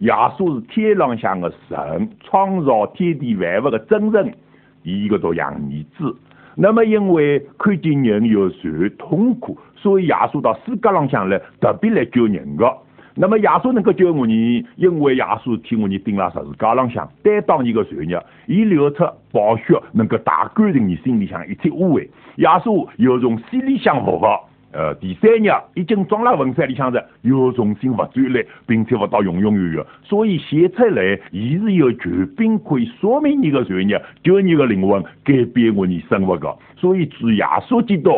[0.00, 4.34] 耶稣是天上向的神，创造天地万物的真神，
[4.82, 6.14] 一个都养儿子。
[6.54, 12.76] 那么因为看见人有受痛苦，所以耶稣到世界上向来特别来救人的。
[13.14, 14.66] 那么耶稣能够救我呢？
[14.76, 22.08] 因为耶稣替我你钉了十字架上向，担当你个罪孽，伊流出宝血，能够打干净你心里向一切污秽。
[22.36, 24.40] 耶稣又从死里向复活，
[24.72, 29.84] 呃，第三日已经装了坟山里向的，又重新复转来，并且活到永永远远。
[30.02, 36.56] 所以写出来，伊是有权柄可以说明你个罪孽，救你个灵魂，改变我你生活个。
[36.76, 38.10] 所以主耶稣基督。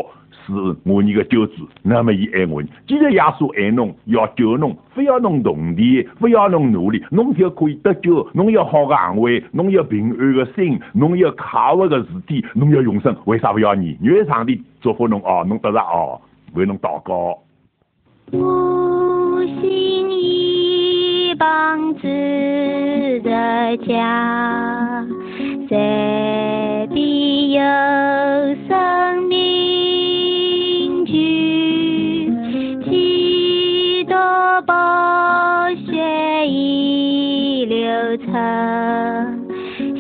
[0.47, 0.53] 是
[0.85, 2.63] 我你个救主，那么伊爱我。
[2.87, 8.29] 既然耶稣爱侬，要救侬，非要侬动地，非要侬努力，侬就可以得救。
[8.35, 13.17] 侬要好个行为，侬要平安个心，侬要靠活个事体，侬要永生。
[13.25, 13.97] 为啥不要你？
[14.03, 16.21] 愿上帝祝福侬哦，侬得着哦，
[16.55, 17.39] 为侬祷告。
[18.33, 22.03] 我心一棒子
[23.23, 25.05] 的家，
[25.69, 27.61] 在必有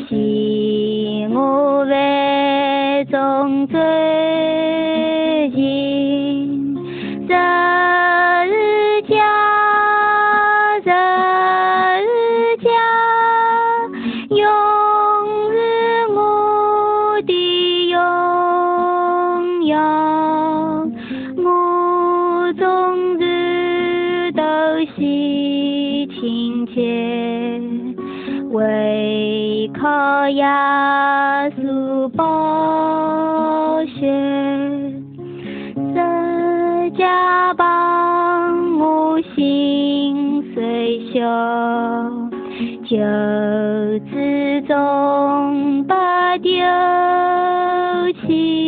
[0.08, 4.03] 心我万种追
[30.30, 30.44] 耶
[31.58, 35.02] 稣保险，
[35.94, 36.00] 这
[36.96, 41.20] 家帮我心虽小，
[42.84, 42.96] 就
[44.10, 45.94] 自终不
[46.42, 46.52] 丢
[48.26, 48.63] 弃，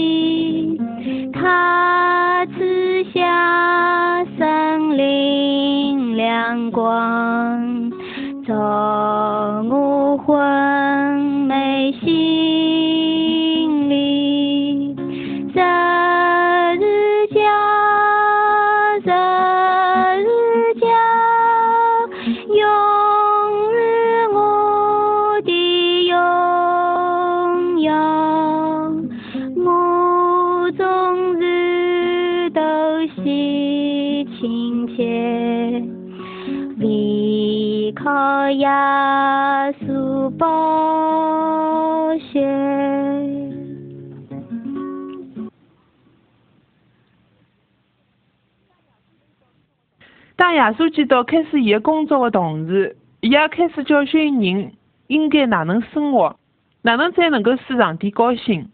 [50.57, 54.73] 耶稣基督开始伊个工作的同时，伊也开始教训人
[55.07, 56.37] 应该哪能生活，
[56.81, 58.71] 哪能才能够使上帝高兴。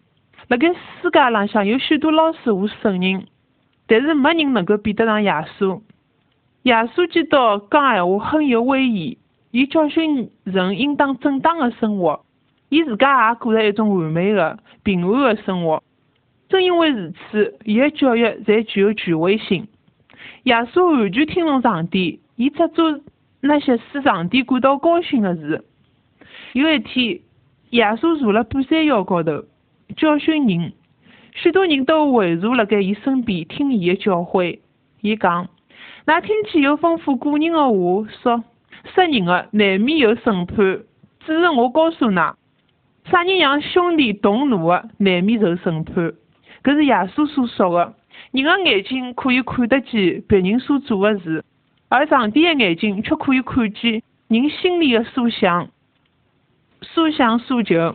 [0.47, 3.27] 辣盖世界浪向有许多老师和圣人，
[3.89, 5.81] 但是没人能够比得上耶稣。
[6.63, 7.37] 耶稣基督
[7.69, 9.17] 讲闲话很有威严，
[9.51, 12.25] 伊教训人应当正当的生活，
[12.69, 15.83] 伊自家也过着一种完美的、平安的生活。
[16.49, 19.67] 正因为如此，伊个教育才具有权威性。
[20.45, 23.01] 耶稣完全听从上帝，伊只做
[23.41, 25.65] 那些使上帝感到高兴的事。
[26.53, 27.21] 有一天，
[27.71, 29.45] 耶稣坐辣半山腰高头
[29.97, 30.73] 教训人，
[31.33, 34.59] 许多人都围坐辣盖伊身边听伊的教诲。
[35.01, 35.49] 伊讲
[36.07, 38.45] ：“㑚听见有吩咐古人的话，说
[38.95, 40.57] 杀人的难免有审判。
[41.25, 42.35] 只是我告诉㑚，
[43.05, 46.13] 啥人让兄弟动怒的，难免受审判。
[46.63, 47.95] 搿是耶稣所说的。
[48.31, 51.45] 人的眼睛可以看得见别人所做的事，
[51.89, 55.69] 而上帝的眼睛却可以看见人心里的所想、
[56.81, 57.95] 所想所求。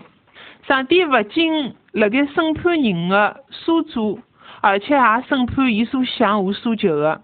[0.68, 4.20] 上帝勿仅辣盖审判人的所做，
[4.62, 7.22] 而且也审判伊所想和所求的。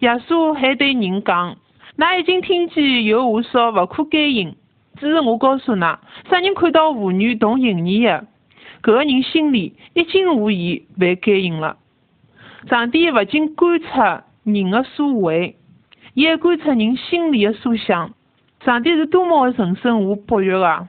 [0.00, 1.56] 耶稣还对人讲
[1.96, 4.56] ：“㑚已经听见有话说勿可奸淫，
[4.98, 8.26] 只是我告诉㑚，啥人看到妇女同淫念的，
[8.82, 11.76] 搿个人心里已经无疑被奸淫了。”
[12.68, 15.56] 上帝勿仅观察人的所为，
[16.14, 18.10] 伊还观察人心里的所想。
[18.64, 20.88] 上帝是多么的神圣和博学啊！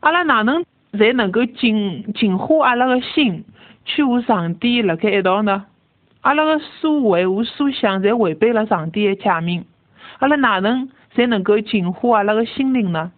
[0.00, 3.44] 阿拉哪能才能够净净化阿拉的心，
[3.84, 5.66] 去和上帝辣盖一道呢？
[6.20, 9.64] 阿拉的所为和所想侪违背了上帝的诫命，
[10.20, 13.10] 阿拉哪能才能够净化阿拉的心灵呢？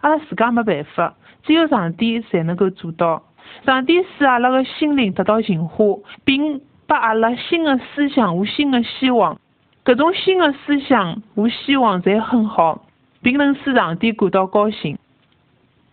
[0.00, 3.22] 阿拉自家没办法，只有上帝才能够做到。
[3.64, 5.84] 上帝使阿拉的心灵得到净化，
[6.24, 6.60] 并
[6.92, 9.40] 拨阿拉新的思想和新的希望。
[9.82, 12.84] 搿种新的思想和希望侪很好，
[13.22, 14.98] 并能使上帝感到高兴。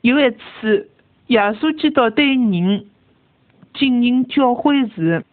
[0.01, 0.89] 有一次，
[1.27, 2.85] 耶稣基督对人
[3.73, 5.23] 进行教诲时，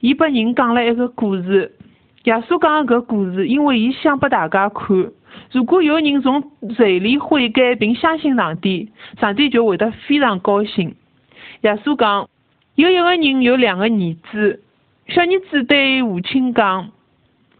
[0.00, 1.72] 伊拨人讲了一个故事。
[2.24, 5.10] 耶稣讲的搿故事，因为伊想拨大家看，
[5.52, 6.42] 如果有人从
[6.76, 10.94] 罪里悔改并相信上帝，上帝就会得非常高兴。
[11.62, 12.28] 耶稣讲，
[12.74, 14.60] 有一个人有两个儿子，
[15.08, 16.90] 小儿子对父亲讲：“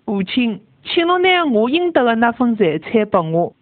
[0.05, 3.55] 父亲，请侬拿我应得的那份财产拨我。”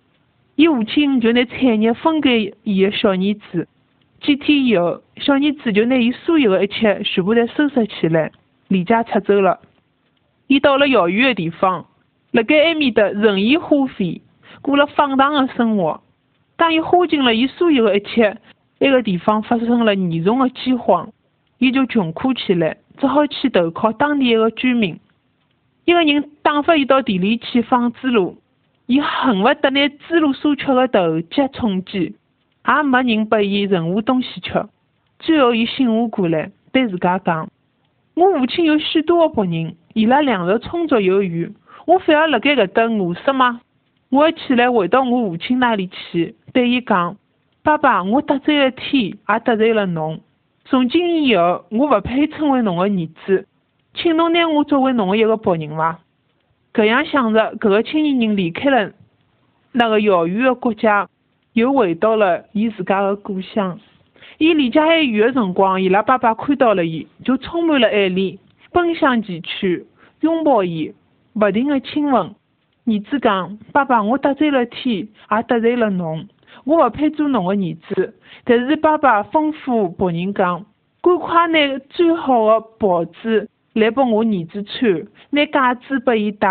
[0.57, 3.69] 伊父亲就拿产业分给伊个小儿子。
[4.23, 8.33] 几天以后，小儿子就拿伊所有的一切全部侪收拾起来，
[8.69, 9.61] 离家出走了。
[10.47, 11.87] 伊到了遥远的地方，
[12.31, 14.23] 辣盖埃面搭任意花费，
[14.63, 16.01] 过了放荡的生活。
[16.57, 18.39] 当伊花尽了伊所有的一切，
[18.79, 21.11] 埃个地方发生了严重的饥荒，
[21.59, 24.99] 伊就穷苦起来，只好去投靠当地一个居民。
[25.85, 28.35] 一个人打发伊到田里去放猪猡，
[28.87, 32.15] 伊恨勿得拿猪猡所吃的头脚充饥，
[32.67, 34.65] 也没人拨伊任何东西吃。
[35.19, 37.49] 最后，伊醒悟过来，对自家讲
[38.15, 41.53] ：“我父亲有许多的仆人，伊拉粮食充足有余，
[41.87, 43.61] 我反而辣盖搿搭饿死吗？
[44.11, 47.17] 我要起来回到我父亲那里去，对伊讲：
[47.63, 50.21] 爸爸，我得罪了天，也得罪了侬。
[50.67, 53.47] 从今以后，我勿配称为侬的儿子，
[53.93, 55.99] 请侬拿我作为侬的一个仆人伐？
[56.73, 58.91] 搿样想着，搿个青年人离开了
[59.73, 61.09] 那个遥远的国家，
[61.53, 63.79] 又回到了伊自家的故乡。
[64.39, 68.39] 伊离家还远的辰光，伊拉爸爸看到了伊，就充满了爱恋，
[68.73, 69.87] 奔向前去，
[70.21, 70.93] 拥抱伊，
[71.35, 72.35] 勿停的亲吻。
[72.87, 76.27] 儿子讲：“爸爸，我得罪了天，也得罪了侬，
[76.65, 78.15] 我勿配做侬的儿子。
[78.45, 80.65] 但是爸爸吩咐仆人讲，
[81.03, 86.49] 赶快拿最好的袍子来拨我儿子穿，拿戒指拨伊戴。”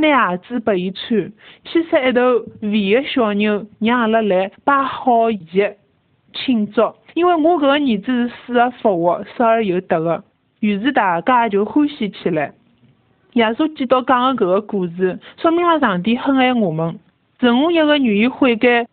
[0.00, 1.32] 拿鞋子拨伊穿，
[1.64, 5.68] 牵出一头肥的小牛，让阿拉来摆好席
[6.32, 6.94] 庆祝。
[7.14, 10.22] 因为我搿个儿子是死而复活、失而有得的，
[10.60, 12.52] 于是大家就欢喜起来。
[13.32, 16.96] 耶稣基督讲的搿个故事，说明了上帝很爱我们。
[17.40, 18.86] 任何一个愿意悔改、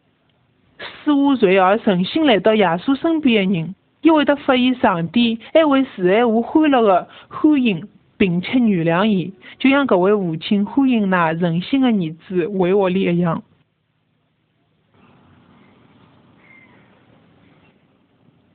[1.04, 7.88] 死无罪而诚心来到耶稣身边的人，伊会得发现上帝还会慈爱和欢乐的欢迎。
[8.18, 13.44] 并且原谅伊，就像搿位父亲欢迎那任性的儿子回屋里一样。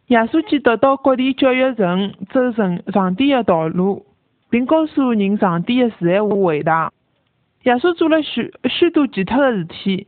[0.06, 4.06] 耶稣基督到各地教育人，走成上帝的道路，
[4.48, 6.90] 并告诉人上帝的慈爱和伟大。
[7.64, 10.06] 耶稣做了许许多其他的事体，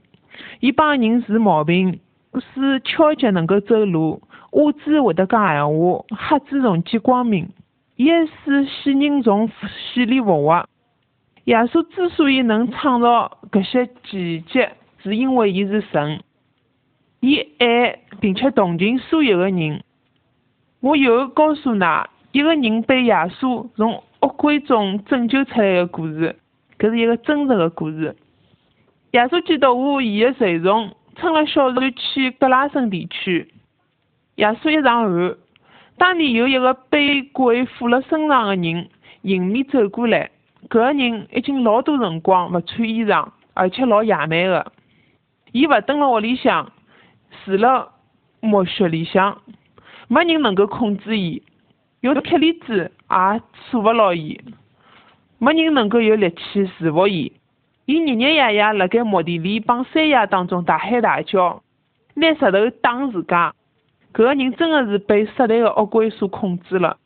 [0.61, 2.01] 伊帮人治毛病，
[2.41, 4.23] 使敲脚能够走路，
[4.53, 7.49] 哑子会得讲闲话，瞎子重见光明。
[7.97, 10.67] 也是死人从死里复活。
[11.45, 14.67] 耶稣之所以能创造搿些奇迹，
[15.03, 16.21] 是因为伊是神，
[17.21, 19.83] 伊爱并且同情所有的人。
[20.81, 26.35] 我又告诉㑚一个人被耶稣从恶鬼中拯救出来的故事，
[26.79, 28.17] 搿是一个真实的故事。
[29.13, 33.53] 耶稣基督我伊的随从乘了小船去格拉森地区。
[34.37, 35.37] 耶稣一上岸。
[35.99, 38.89] 当年有一个被鬼附了身上的人
[39.21, 40.31] 迎面走过来，
[40.69, 44.73] 搿个人已经老多辰光勿穿衣裳，而且老野蛮的。
[45.53, 46.73] 伊勿蹲辣屋里向，
[47.45, 47.87] 住辣
[48.41, 49.43] 墓穴里向，
[50.09, 51.43] 没人能够控制伊，
[52.01, 54.41] 用铁链子也锁勿牢伊，
[55.39, 57.31] 没人能够有力气制服伊。
[57.85, 61.63] 伊日日夜夜辣盖墓地里帮山野当中大喊大叫，
[62.15, 63.53] 拿石头打自家。
[64.15, 66.97] 搿个人真的是被撒旦的恶鬼所控制了。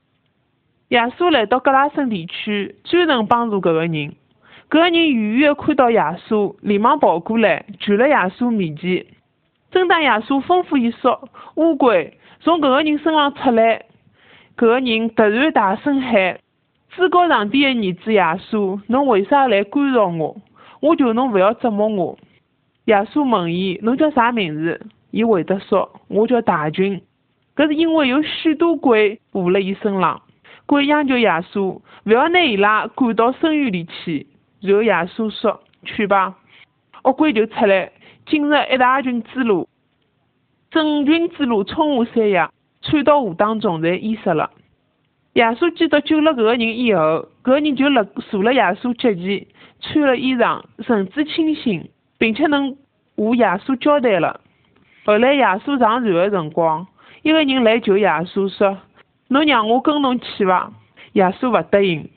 [0.88, 3.90] 耶稣来到格拉森地区，专程帮助搿个人。
[3.90, 4.12] 搿
[4.68, 9.06] 个人远远的看到耶稣，连忙跑过来，跪辣耶稣面前。
[9.70, 13.86] 正当耶稣吩咐伊说：“乌龟从搿个人身上出来。”
[14.58, 16.38] 搿个人突然大声喊
[16.94, 20.36] ：“至高上帝的儿子耶稣，侬为啥来干扰我？
[20.80, 22.18] 我求侬勿要折磨我。”
[22.86, 27.00] 耶稣问伊：“侬叫啥名字？”伊回答说：“我叫大军。”
[27.56, 30.20] 搿是因为有许多鬼附辣伊身浪。
[30.66, 34.26] 鬼央求耶稣勿要拿伊拉赶到深渊里去。
[34.60, 36.36] 然后耶稣说：“去吧。”
[37.04, 37.92] 恶鬼就出来，
[38.26, 39.68] 进入一大群之路，
[40.72, 42.50] 整群之路冲下山崖，
[42.82, 44.50] 窜到河当中，侪淹死了。
[45.34, 47.00] 耶稣基督救了搿个人以后，
[47.44, 49.46] 搿个人就辣坐辣耶稣脚前，
[49.80, 52.76] 穿了衣裳，神志清醒，并且能
[53.16, 54.40] 和耶稣交谈了。
[55.04, 56.86] 后来耶稣上船的辰光，
[57.22, 58.78] 一个人来求耶稣说
[59.28, 60.72] ：“侬让我跟侬去伐？”
[61.12, 62.08] 耶稣勿答应，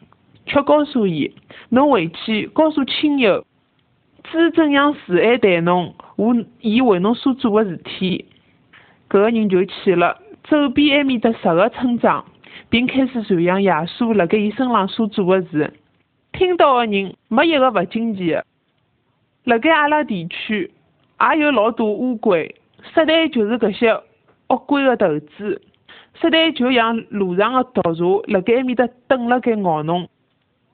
[0.45, 1.32] 却告诉伊
[1.70, 3.45] ：“侬回去告诉亲友，
[4.24, 8.26] 主怎样慈爱待侬和伊为侬所做的事体。”
[9.10, 12.24] 搿个人就去了，走遍埃面搭十个村庄，
[12.70, 15.74] 并开始传扬耶稣辣盖伊身上所做的事。
[16.40, 18.46] 听到的人没一个勿惊奇的。
[19.44, 20.72] 辣盖阿拉地区，
[21.20, 22.56] 也有老多乌龟。
[22.94, 23.90] 撒旦就是搿些
[24.48, 25.62] 恶鬼的头子，
[26.16, 30.08] 撒旦就像路上的毒蛇，辣盖埃面搭等辣盖咬侬。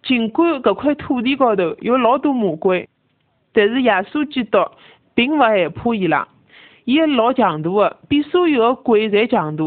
[0.03, 2.88] 尽管搿块土地高头有老多魔鬼，
[3.51, 4.59] 但是耶稣基督
[5.16, 6.28] 并勿害怕伊拉，
[6.84, 9.63] 伊老强大的，比所有的鬼侪强大。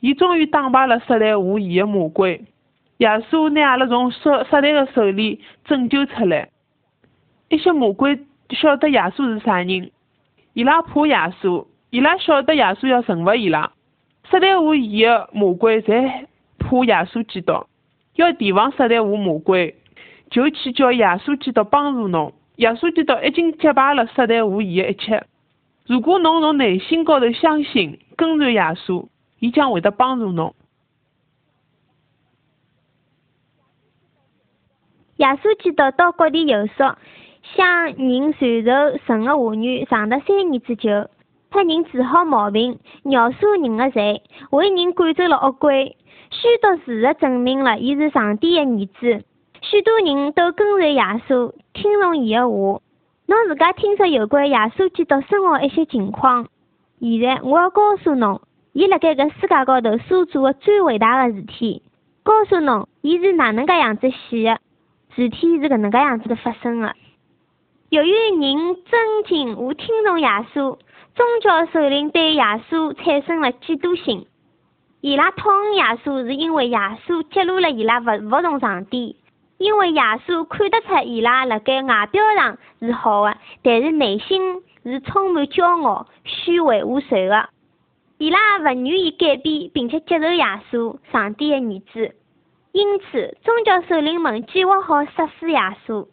[0.00, 2.44] 伊终于打败了撒旦和伊的魔鬼。
[3.00, 6.50] 耶稣拿阿拉从撒撒旦的手里拯救出来。
[7.48, 8.18] 一些魔鬼
[8.50, 9.90] 晓得耶稣是啥人，
[10.52, 11.64] 伊拉怕耶稣。
[11.88, 13.72] 伊拉晓得耶稣要惩罚伊拉，
[14.30, 16.26] 撒旦和伊的魔鬼侪
[16.58, 17.64] 怕耶稣基督，
[18.16, 19.74] 要提防撒旦和魔鬼，
[20.30, 22.34] 就去叫耶稣基督帮助侬。
[22.56, 25.24] 耶稣基督已经击败了撒旦和伊的一切。
[25.86, 30.54] 如果侬从内心高头相信，跟随耶稣，伊将会得帮助侬。
[35.20, 36.96] 耶稣基督到各地游说，
[37.42, 40.88] 向人传授神的话语，长达三年之久。
[41.50, 45.94] 替人治好毛病，饶恕人的罪，为人赶走了恶鬼。
[46.30, 49.22] 许多事实证明了，伊是上帝的儿子。
[49.60, 52.80] 许多人都跟随耶稣，听从伊的话。
[53.26, 56.46] 侬自家听说有关耶稣基督生活一些情况。
[56.98, 58.40] 现在我要告诉侬，
[58.72, 61.82] 伊辣盖搿世界高头所做的最伟大的事体，
[62.22, 64.58] 告诉侬伊是哪能介样子死的，
[65.20, 66.94] 事体是搿能介样子的发生的。
[67.90, 70.78] 由于人尊敬和听从耶稣，
[71.14, 74.26] 宗教首领对耶稣产生了嫉妒心。
[75.02, 79.16] 伊拉讨厌耶稣，是因为耶稣揭露了伊拉勿服从上帝。
[79.58, 87.46] 因为耶稣看得出伊拉辣盖外表上是好的，但是内心是充满骄傲、虚伪和罪恶。
[88.16, 92.14] 伊拉勿愿意改变并且接受耶稣，上帝的儿子。
[92.72, 96.06] 因此，宗教首领们计划好杀死耶稣。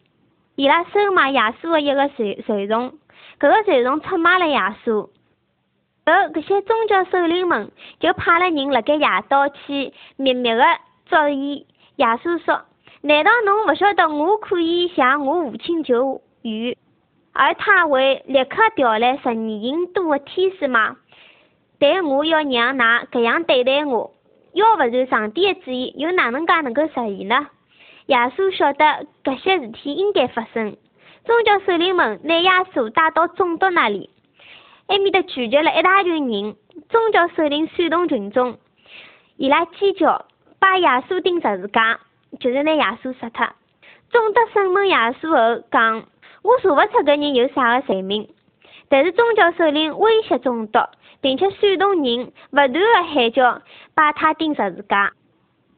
[0.56, 2.92] 伊拉收买耶稣的一个随随从，
[3.38, 5.08] 搿个随从出卖了耶稣。
[6.04, 10.64] 而搿些宗教首领们就派了人辣盖夜到去秘密的
[11.06, 11.66] 捉伊。
[11.96, 12.62] 耶稣说。
[13.00, 16.76] 难道侬勿晓得我可以向我父亲求援，
[17.32, 20.96] 而他会立刻调来十二人多的天使吗？
[21.78, 24.10] 但我要让㑚搿样对待我，
[24.52, 27.46] 要勿然上帝的旨意又哪能介能够实现呢？
[28.06, 30.76] 耶稣晓得搿些事体应该发生，
[31.24, 34.10] 宗教首领们拿耶稣带到总督那里，
[34.86, 36.56] 埃面搭聚集了一大群人，
[36.88, 38.58] 宗教首领煽动群众，
[39.36, 40.26] 伊拉尖叫，
[40.58, 42.00] 把耶稣钉十字架。
[42.40, 43.48] 就是拿耶稣杀脱。
[44.10, 46.04] 总督审问耶稣后讲
[46.44, 48.28] ：“我查勿出搿人有啥个罪名。”
[48.88, 50.78] 但是宗教首领威胁总督，
[51.20, 53.62] 并且煽动人勿断个喊叫，
[53.94, 55.12] 把他钉十字架。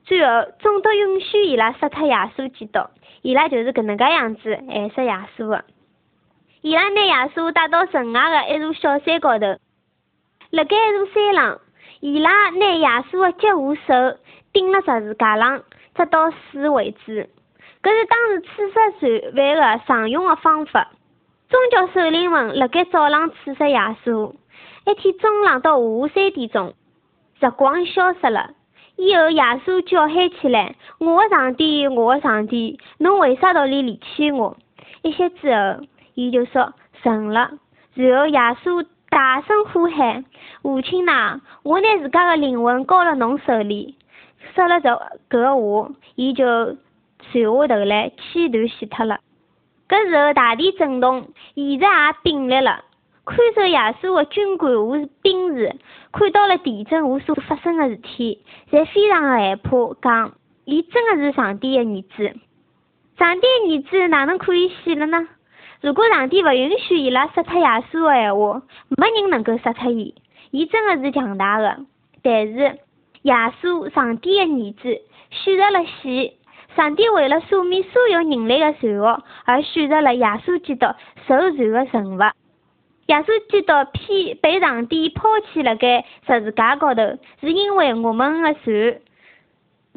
[0.05, 2.81] 最后，总督允许伊拉杀脱耶稣基督。
[3.23, 5.65] 伊拉就是搿能介样子暗杀耶稣个。
[6.63, 9.47] 伊拉拿耶稣带到城外个一座小山高头，
[10.51, 11.61] 辣盖一座山上，
[12.01, 14.19] 伊拉拿耶稣个脚和手
[14.53, 15.63] 钉辣十字架上。
[15.93, 17.29] 直到死为止，
[17.83, 20.89] 搿是当时刺杀罪犯的常用的方法。
[21.51, 24.33] 宗教首领们辣盖早浪刺杀耶稣。
[24.87, 26.75] 一天中浪到下午三点钟，
[27.41, 28.53] 日光消失了。
[28.95, 34.57] 以后耶稣叫喊起来：“我的上帝，我的上帝，侬为啥道理离弃我？”
[35.03, 35.85] 一歇之后，
[36.15, 36.73] 伊就说
[37.03, 37.51] ：“成了。”
[37.95, 40.25] 然后耶稣大声呼喊
[40.63, 43.97] ：“父亲呐，我拿自家的灵魂交了侬手里。”
[44.55, 44.89] 说了这
[45.29, 46.77] 搿个话，伊就
[47.33, 49.19] 垂下头来，气断死脱了。
[49.91, 52.85] 搿时候大地震动，现实也并列了。
[53.25, 55.75] 看守耶稣的军官和兵士
[56.13, 58.39] 看到了地震和所发生的事体，
[58.71, 59.71] 侪非常的害怕，
[60.01, 60.35] 讲
[60.65, 62.39] 伊真的是上帝的儿子。
[63.19, 65.27] 上帝的儿子哪能可以死了呢？
[65.81, 68.63] 如果上帝勿允许伊拉杀脱耶稣的闲话，
[68.97, 70.15] 没人能够杀脱伊。
[70.53, 71.81] 伊真的是强大的，
[72.23, 72.79] 但是。
[73.23, 76.33] 耶稣，上帝的儿子，选择了死。
[76.77, 80.87] 上帝为了赦免所有人类的罪恶，而选择了耶稣基督
[81.27, 82.35] 受罪的惩罚。
[83.07, 83.73] 耶稣基督
[84.41, 87.03] 被上帝抛弃了该十字架高头，
[87.41, 89.03] 是因为我们的罪，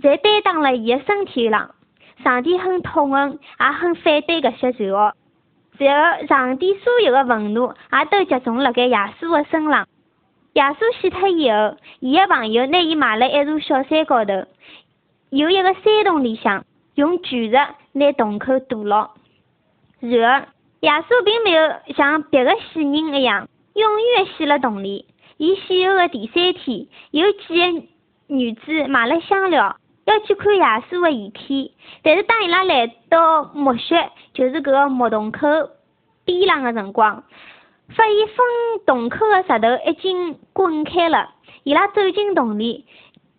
[0.01, 1.75] 在担当了伊的身体上。
[2.23, 5.13] 上帝很痛恨，也很反对搿些罪恶。
[5.77, 9.87] 然而，上帝所有的愤怒也都集中了该耶稣的身上。
[10.53, 14.45] 耶稣死脱以后，伊的朋友拿伊埋辣一座小山高头，
[15.33, 16.63] 有一个山洞里向，
[16.93, 17.57] 用巨石
[17.93, 19.09] 拿洞口堵牢。
[19.99, 20.47] 然而，
[20.81, 25.07] 耶稣并没有像别个死人一样永远死辣洞里。
[25.37, 27.87] 伊死后的第三天，有几个
[28.27, 29.75] 女子买了香料，
[30.05, 31.73] 要去看耶稣的遗体。
[32.03, 35.47] 但是当伊拉来到墓穴，就是搿个墓洞口
[36.25, 37.23] 边浪的辰光。
[37.89, 41.31] 发现封洞口的石头已经滚开了，
[41.63, 42.85] 伊拉走进洞里，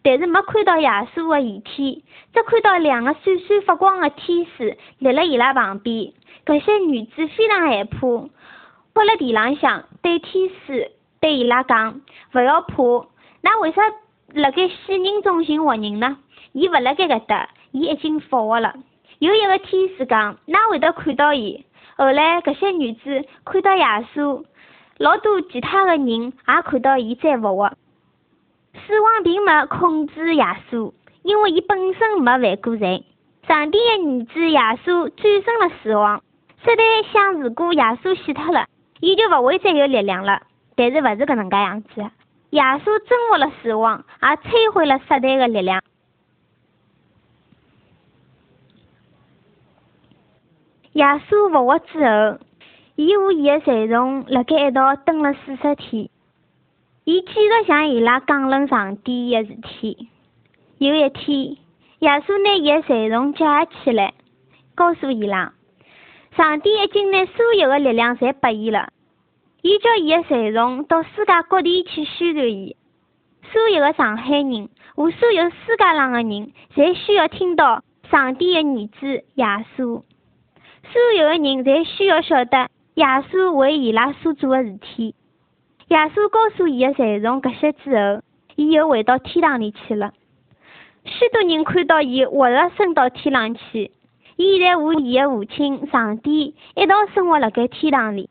[0.05, 6.13] 但是没看到耶稣的遗体，只看到两个闪闪发光的天使立辣伊拉旁边。
[6.45, 8.29] 搿些女子非常害怕，
[8.93, 12.03] 趴辣地浪向，对天使对伊拉讲
[12.35, 13.81] ：“勿要怕，㑚为啥
[14.35, 16.19] 辣盖死人中寻活人呢？
[16.53, 18.75] 伊勿辣盖搿搭，伊已经复活了。”
[19.21, 21.65] 有一个天使讲：“㑚会得看到伊。”
[21.97, 23.85] 后来，搿些女子看到耶
[24.15, 24.45] 稣，
[24.99, 27.73] 老多其他的人也看到伊在复活。
[28.75, 33.05] 死亡并没控制耶稣，因为伊本身没犯过罪。
[33.47, 36.23] 上帝的儿子耶稣战胜了死亡。
[36.63, 38.67] 撒旦想，如果耶稣死脱了，
[39.01, 40.43] 伊就勿会再有力量了。
[40.77, 42.01] 但是勿是搿能介样子，
[42.51, 45.83] 耶稣征服了死亡，也摧毁了撒旦的力量。
[50.95, 52.39] 耶稣复活之后，
[52.97, 56.09] 伊和伊的随从辣盖一道蹲了四十天。
[57.07, 60.09] 伊继续向伊拉讲论上帝的事体。
[60.79, 61.39] 有一天，
[61.99, 64.15] 耶稣拿伊的随从叫起来，
[64.75, 65.53] 告诉伊拉，
[66.35, 68.89] 上帝已经拿所有的力量侪拨伊了。
[69.61, 72.75] 伊叫伊的随从到世界各地去宣传伊。
[73.53, 79.45] 所有的上海人和所有世界上的人，侪需要听到上帝的儿子耶
[79.77, 80.03] 稣。
[80.91, 85.15] 所有的人侪需要晓得耶稣为伊拉所做的事体。
[85.89, 88.23] 耶稣告诉伊的随从搿些之后，
[88.57, 90.13] 伊又回到天堂里去了。
[91.05, 93.91] 许多人看到伊活着升到天上去，
[94.37, 98.31] 伊现在和伊的父亲上帝一道生活辣盖天堂里。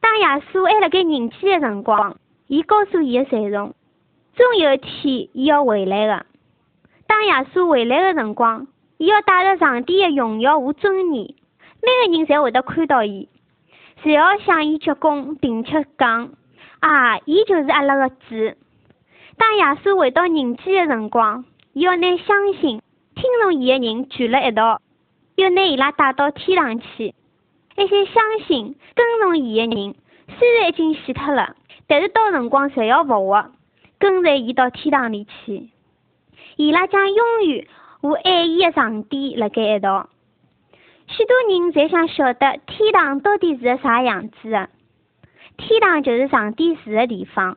[0.00, 3.74] 当耶稣还辣盖人间的辰光，伊告诉伊的随从，
[4.36, 6.26] 终有一天伊要回来的。
[7.08, 11.34] 当耶稣回来的辰光，伊要带着上帝的荣耀和尊严，
[11.82, 13.28] 每个人侪会得看到伊，
[14.04, 16.30] 侪要向伊鞠躬，并且讲：
[16.82, 18.56] 啊，伊就是阿拉的主。
[19.38, 22.82] 当耶稣回到人间的辰光，伊要拿相信、
[23.14, 24.82] 听从伊的人聚了一道，
[25.36, 27.14] 要拿伊拉带到天堂去。
[27.76, 29.94] 那些相信、跟从伊的人，
[30.36, 31.54] 虽然已经死脱了，
[31.86, 33.52] 但是到辰光侪要复活，
[34.00, 35.70] 跟随伊到天堂里去。
[36.56, 37.68] 伊拉将永远
[38.00, 40.08] 和爱伊的上帝辣盖一道。
[41.06, 44.68] 许多人侪想晓得天堂到底是个啥样子的。
[45.64, 47.56] 天堂就是上帝住的地方，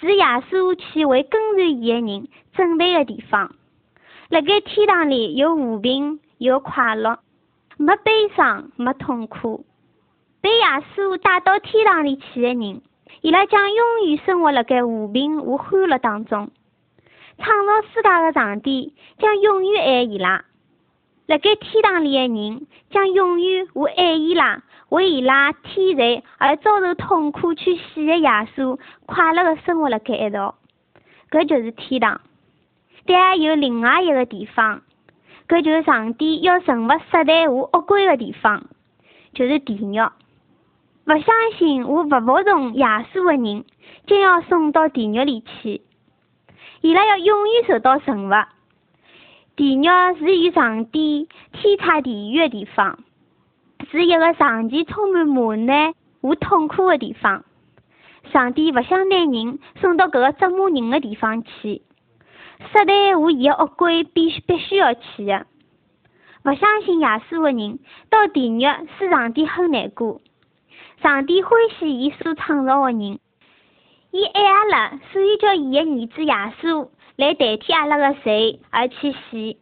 [0.00, 3.54] 是耶稣去为跟随伊的人准备的地方。
[4.30, 7.18] 辣盖天堂里有和平，有快乐，
[7.76, 9.66] 没悲伤，没痛苦。
[10.40, 10.64] 被耶
[10.96, 12.80] 稣带到天堂里去的人，
[13.20, 16.50] 伊拉将永远生活辣盖和平和欢乐当中。
[17.36, 20.44] 创造世界的上帝将永远爱伊拉。
[21.30, 28.76] 辣盖天堂里的人将永远和爱伊拉、为伊拉天罪而遭受痛苦去死的耶稣
[29.06, 30.56] 快乐的生活辣盖一道。
[31.30, 32.20] 搿就是天堂。
[33.06, 34.82] 但还有另外一个地方，
[35.46, 38.64] 搿就是上帝要惩罚撒旦和恶鬼的地方，
[39.32, 40.00] 就是地狱。
[40.00, 43.64] 勿相信和勿服从耶稣的人，
[44.08, 45.82] 将要送到地狱里去，
[46.80, 48.48] 伊拉要永远受到惩罚。
[49.60, 49.84] 地狱
[50.18, 52.98] 是与上帝天差地远的地方，
[53.90, 55.92] 是一个长期充满磨难
[56.22, 57.44] 和痛苦的地方。
[58.32, 61.82] 上帝勿想拿人送到搿个折磨人的地方去，
[62.72, 65.46] 撒旦和伊的恶鬼必须必须要去的。
[66.46, 68.66] 勿相信耶稣的人到地狱，
[68.98, 70.22] 使上帝很难过。
[71.02, 73.18] 上帝欢喜伊所创造的人，
[74.10, 76.88] 伊爱阿拉，所以叫伊的儿子耶稣。
[77.20, 79.56] 来代替阿拉个罪而去死。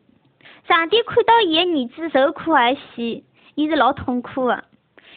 [0.68, 3.22] 上帝看到伊个儿子受苦而死，
[3.56, 4.62] 伊是老痛苦个。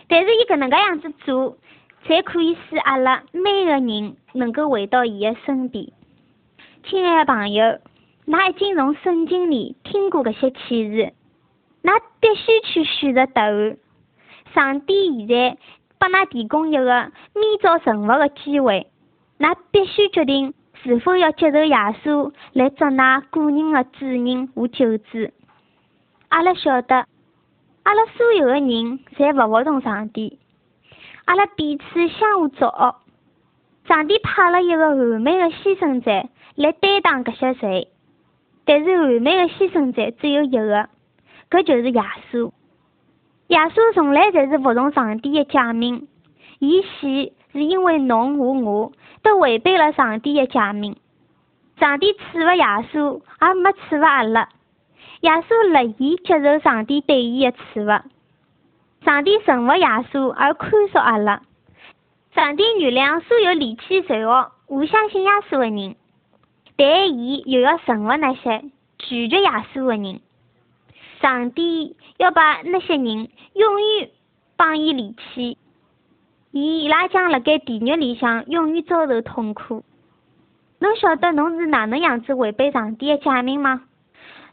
[0.07, 1.57] 但是伊搿能介样子做，
[2.03, 5.85] 才可以使阿拉每个人能够回到伊个身边。
[6.83, 7.77] 亲爱个朋友，
[8.25, 11.13] 㑚已经从圣经里听过搿些启示，
[11.83, 13.77] 㑚必须去选择答案。
[14.55, 15.57] 上帝现在
[15.99, 16.83] 拨㑚提供一个
[17.35, 18.87] 免遭惩罚个机会，
[19.37, 20.55] 㑚必须决定。
[20.83, 25.29] 是否要接受耶稣来做㑚个人的主人和救主？
[26.29, 27.05] 阿拉晓得，
[27.83, 30.39] 阿拉所有的人侪勿服从上帝，
[31.25, 32.95] 阿拉彼此相互作恶。
[33.87, 37.87] 上帝派了一个完美的牺牲者来担当搿些罪，
[38.65, 40.89] 但是完美的牺牲者只有一个，
[41.49, 42.01] 搿就是耶
[42.31, 42.51] 稣。
[43.47, 46.07] 耶稣从来侪是服从上帝的诫命，
[46.59, 48.91] 伊死是因为侬和我。
[49.23, 50.97] 都违背了上帝的诫命，
[51.79, 54.49] 上帝处罚耶稣，而没处罚阿拉。
[55.21, 58.05] 耶稣乐意接受上帝对伊的处罚，
[59.05, 61.41] 上帝惩罚耶稣而宽恕阿拉。
[62.33, 65.95] 上帝原谅所有离弃罪恶、不相信耶稣的人，
[66.75, 68.63] 但伊又要惩罚那些
[68.97, 70.21] 拒绝耶稣的人。
[71.21, 74.09] 上帝要把那些人永远
[74.55, 75.57] 帮伊离弃。
[76.51, 79.85] 伊伊拉将辣盖地狱里向永远遭受痛苦。
[80.79, 83.83] 侬晓得侬是哪能样子违背上帝的诫命吗？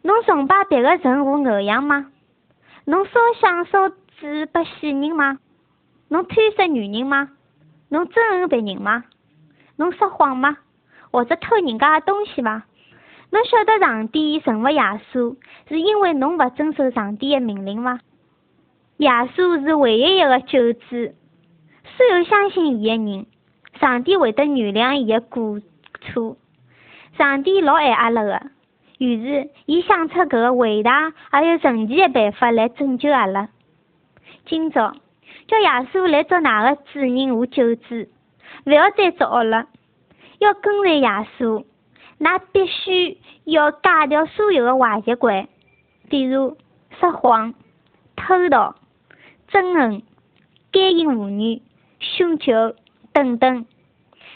[0.03, 2.07] 侬崇拜别个神和偶像吗？
[2.85, 3.89] 侬烧香烧
[4.21, 5.39] 纸拨死人吗？
[6.09, 7.31] 侬贪杀女人吗？
[7.89, 9.03] 侬憎恨别人吗？
[9.77, 10.57] 侬撒谎吗？
[11.11, 12.63] 或者偷人家的东西吗？
[13.31, 14.81] 侬晓得上帝惩罚耶
[15.13, 15.37] 稣
[15.69, 17.99] 是因为侬勿遵守上帝的命令吗？
[18.99, 21.13] 耶稣是唯一一个救主。
[21.99, 23.27] 所有相信伊的人，
[23.81, 25.61] 上帝会得原谅伊的过
[26.01, 26.37] 错。
[27.17, 28.41] 上帝老爱阿拉个，
[28.99, 33.49] 于是伊想出搿个伟大而又神奇的办法来拯救阿拉。
[34.47, 34.95] 今朝
[35.49, 38.07] 叫耶稣来做㑚个主人和救主，
[38.65, 39.67] 勿要再作恶了，
[40.39, 41.65] 要跟随耶稣。
[42.21, 45.49] 㑚必须要戒掉所有的坏习惯，
[46.09, 46.57] 比如
[47.01, 47.55] 撒谎、
[48.15, 48.77] 偷盗、
[49.51, 50.03] 憎恨、
[50.71, 51.61] 奸淫妇女。
[52.01, 52.77] 酗酒
[53.13, 53.67] 等等，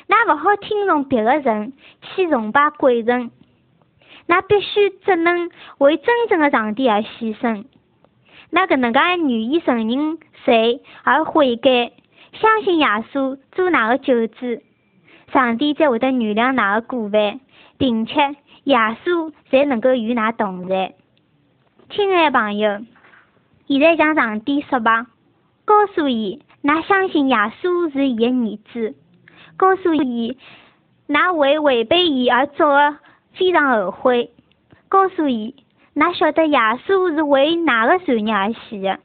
[0.07, 3.31] 那勿好听从别个人去崇拜鬼神，
[4.27, 7.65] 那必须只能为真正的上帝而牺牲。
[8.51, 11.93] 那搿能介愿意承认罪而悔改，
[12.33, 14.63] 相信耶稣做㑚个救主，
[15.33, 17.41] 上帝才会得原谅㑚个过犯，
[17.79, 20.95] 并且耶稣才能够与㑚同在。
[21.91, 22.81] 亲爱的朋友，
[23.67, 25.07] 现在向上帝说吧，
[25.65, 28.95] 告诉伊，㑚相信耶稣是伊个儿子。
[29.57, 30.37] 告诉伊，
[31.09, 32.97] 㑚为违背伊而做的
[33.33, 34.31] 非常后悔。
[34.89, 35.55] 告诉伊，
[35.95, 38.99] 㑚晓得耶稣是为㑚个罪孽而死的。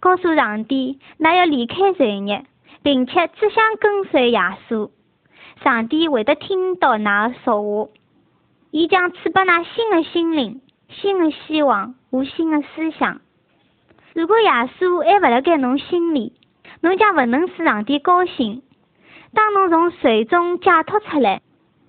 [0.00, 2.44] 告诉上帝，㑚要离开罪孽，
[2.82, 4.90] 并且只想跟随耶稣。
[5.62, 7.90] 上帝会得听到㑚个说话，
[8.70, 13.20] 伊将赐拨㑚新的心灵、新的希望和新的思想。
[14.14, 16.32] 如果耶稣还勿辣盖侬心里，
[16.80, 18.62] 侬将勿能使上帝高兴。
[19.34, 21.42] 当侬从罪中解脱出来，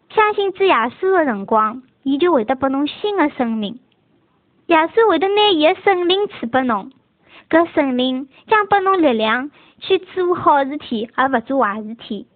[0.09, 3.79] 相信主耶稣的辰光，伊就会得拨侬新的生命。
[4.67, 6.91] 耶稣会得拿伊的圣灵赐拨侬，
[7.49, 12.27] 搿圣灵将拨侬力量去做好事体，而勿做坏事体。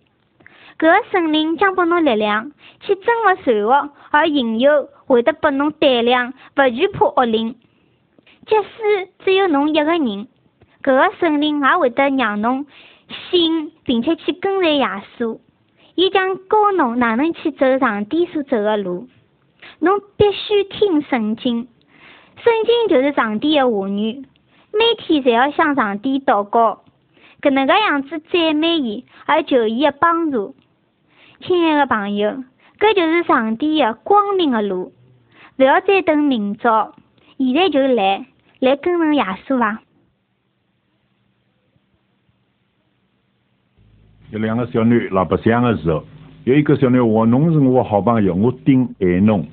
[0.79, 7.55] 搿圣灵将拨侬力量去征服罪恶，而引诱会得拨侬胆量，勿惧怕恶灵。
[8.45, 10.27] 即使只有侬一个人，
[10.83, 12.65] 搿个圣灵也会得让侬。
[13.29, 15.37] 信并且去跟随耶稣，
[15.93, 19.07] 伊将教侬哪能去走上帝所走的路。
[19.79, 21.67] 侬必须听圣经，
[22.37, 24.23] 圣经就是上帝的话语，
[24.71, 26.83] 每天侪要向上帝祷告，
[27.41, 30.55] 搿能介样子赞美伊，而求伊的帮助。
[31.41, 32.43] 亲爱的朋友，
[32.79, 34.93] 搿就是上帝的光明的路，
[35.57, 36.95] 勿要再等明朝，
[37.37, 38.25] 现在就来，
[38.59, 39.81] 来跟从耶稣伐。
[44.33, 46.03] 有两个小囡辣白相的时候，
[46.45, 49.45] 有一个小囡话：“侬是我好朋友，我顶爱侬。”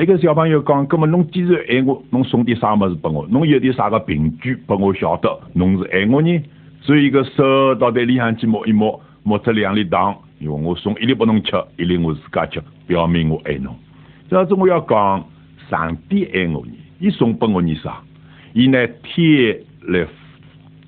[0.00, 3.26] 一个小朋友讲：“葛末侬既然爱我，侬送点啥物事拨我？
[3.26, 6.40] 侬有点啥个凭据拨我晓得侬是爱我呢？”
[6.80, 13.74] 所以一个手到袋里向去摸一摸，摸出两粒糖，因为我送一粒拨侬吃，一粒我自家吃，表明我爱侬。
[14.28, 15.24] 这是我要讲，
[15.68, 18.00] 上帝爱我呢，伊送拨我呢啥？
[18.52, 19.58] 伊拿天
[19.88, 20.06] 来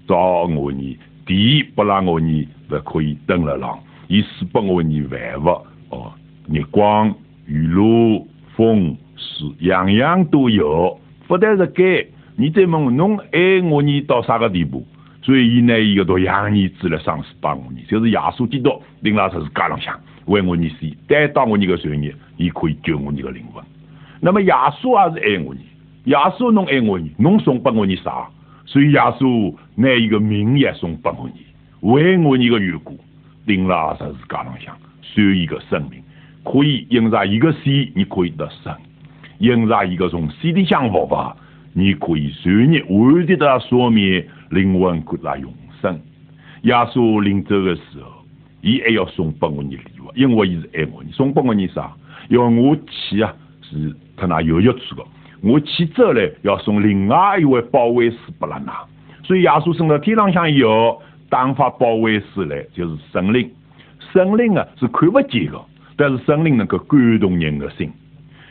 [0.07, 2.49] 造我呢，地拨拉我呢。
[2.73, 5.49] 勿可以登了浪，伊赐拨我你万物
[5.91, 6.13] 哦，
[6.49, 7.15] 日光、
[7.47, 10.99] 雨露、风、水，样样都有。
[11.29, 12.07] 不但是该，
[12.37, 14.85] 你再问侬爱我你到啥个地步？
[15.23, 23.63] 所以伊拿伊个独养儿子来生死帮我你，就是耶稣基督领到十字架浪向为我你死，担当我你个罪孽，伊可以救我你个灵魂。
[24.21, 25.61] 那么耶稣也是爱我你，
[26.11, 28.29] 耶稣侬爱我你，侬送拨我你啥？
[28.65, 31.41] 所以耶稣拿伊个名也送拨我你。
[31.83, 32.97] 为我你个缘故，
[33.45, 34.73] 钉了十字架浪向，
[35.03, 36.01] 受一个生命，
[36.45, 37.59] 可以因着一个死，
[37.95, 38.73] 你可以得生；
[39.39, 41.37] 因着一个从死里向复活，
[41.73, 46.01] 你可以随日完全的说明灵魂过了永生。
[46.63, 48.25] 耶稣临走的时候，
[48.61, 51.91] 伊还要送拨我你礼物，因为伊是爱我你，送拨我你啥？
[52.29, 55.03] 因为我去啊是他那有约处的，
[55.41, 58.73] 我去走来要送另外一位保卫师拨了那，
[59.25, 61.03] 所以耶稣升到天上向以后。
[61.33, 63.51] 当发保卫师来，就是神灵。
[64.13, 65.59] 神灵啊是看不见的，
[65.97, 67.91] 但是神灵能够感动人的心。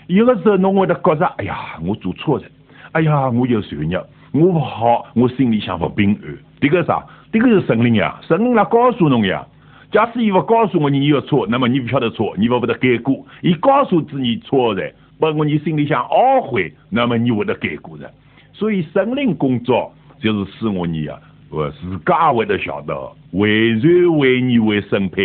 [0.07, 2.45] 有的时候侬会得觉着，哎呀，我做错了，
[2.93, 6.37] 哎呀，我有罪孽，我不好，我心里想不平安。
[6.59, 7.05] 这个啥？
[7.31, 9.45] 这个是神灵呀，神灵来告诉侬呀。
[9.91, 13.23] 假使伊不告诉我你有错，那么你不晓得错，你不会得改过。
[13.41, 18.11] 伊告诉自己错的，不过你心里想懊悔，那么你会得改过的。
[18.53, 21.19] 所以神灵工作就是使我你呀。
[21.51, 25.17] 我自家会得晓得，为人为你为审判，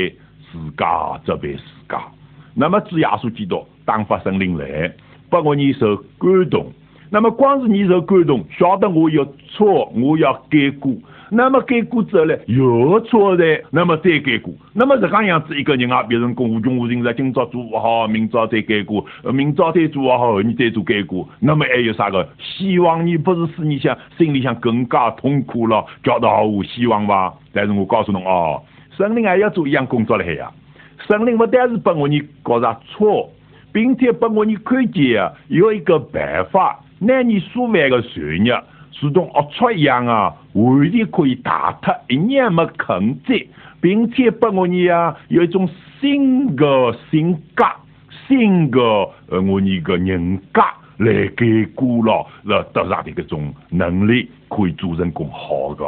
[0.51, 2.03] 自家责备自家。
[2.53, 4.93] 那么主耶稣基督当发圣灵来，
[5.31, 6.73] 把我你受感动。
[7.11, 10.93] 那么光是你受感动，晓得我有错，我要改过。
[11.29, 14.55] 那么改过之后呢，又错的，那么再改过。
[14.73, 21.29] 那么这个样子一个人啊，别人讲无穷无尽在，今朝做不好，明朝再改过，明朝再做不好，后日再做改过。
[21.41, 23.05] 那么还有啥个希望？
[23.05, 27.35] 你不是使你想心里想更加痛苦了，觉得毫无希望吧？
[27.53, 28.63] 但是我告诉侬哦，
[28.97, 30.49] 神灵还要做一样工作了呀。
[31.09, 33.29] 神灵不但是帮我你搞着错，
[33.73, 38.61] 并且帮我你看见啊，有一个办法，让你所犯的罪孽。
[38.99, 43.47] 如同恶畜一样啊，完全可以打脱，一年没控制，
[43.79, 45.69] 并且把我你啊有一种
[46.01, 47.65] 新的性格、
[48.27, 48.81] 新的
[49.29, 50.63] 呃我你个人格
[50.97, 55.85] 来改过了，来得上的这种能力，可以做成更好的。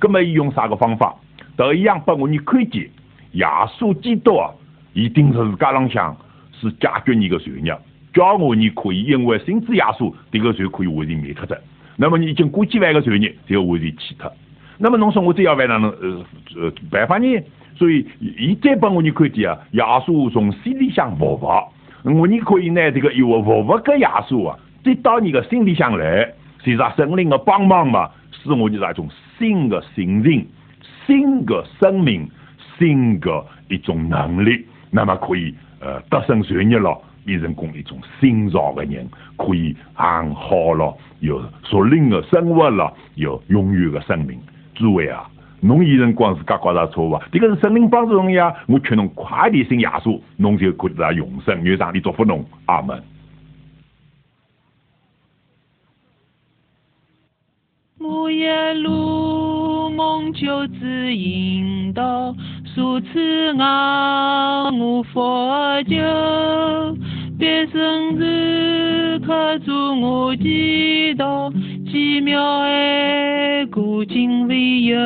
[0.00, 1.12] 那么用啥个方法？
[1.56, 2.88] 都一样把我你看见，
[3.32, 3.44] 耶
[3.76, 4.48] 稣基督啊，
[4.92, 6.16] 一定是自家浪向
[6.52, 7.76] 是解决你个罪孽，
[8.12, 11.60] 叫我你可以因为信主耶稣，这个就可以完全免脱的。
[11.96, 14.32] 那么你已经过几万个罪孽，就完全去脱。
[14.78, 16.24] 那么侬说我这要办哪能呃
[16.56, 17.40] 呃办法呢？
[17.76, 21.68] 所以伊再帮我你看点啊，耶稣从心里向复活，
[22.04, 26.32] 我你可以拿这个有复活个耶稣啊，再到你个心里向来，
[26.64, 29.08] 实上圣灵的帮忙嘛，使我就是一种
[29.38, 30.46] 新的心灵、
[31.06, 32.28] 新的生命、
[32.78, 44.40] 新的一种能力，那么可以呃得胜罪孽了，变成讲一种新造的人，可以安好了，有属灵的生活了，有永远的生命。
[44.74, 45.28] 诸位啊！
[45.60, 48.52] 侬一人光自家觉着错误，这个是神灵帮助侬呀！
[48.66, 51.62] 我劝侬快点信耶稣，侬就可得永生。
[51.62, 53.00] 愿上帝祝福侬，阿门。
[57.98, 62.34] 木叶路梦就指引导，
[62.74, 65.96] 数次啊我佛酒，
[67.42, 71.52] 别生日刻住我祈祷。
[71.90, 74.96] 奇妙的古今未有，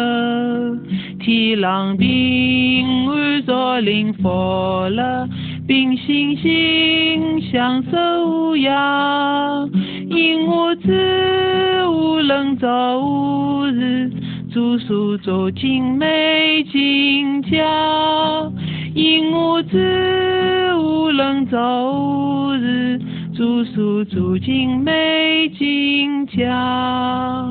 [1.18, 5.26] 天狼平安若临佛了，
[5.66, 7.97] 并心心享受
[8.28, 9.70] 无恙。
[10.11, 14.11] 因我知无论早无日，
[14.53, 18.53] 住宿做精美金家。
[18.97, 22.99] 因我知无论早日。
[23.36, 27.47] 住宿住进美景家，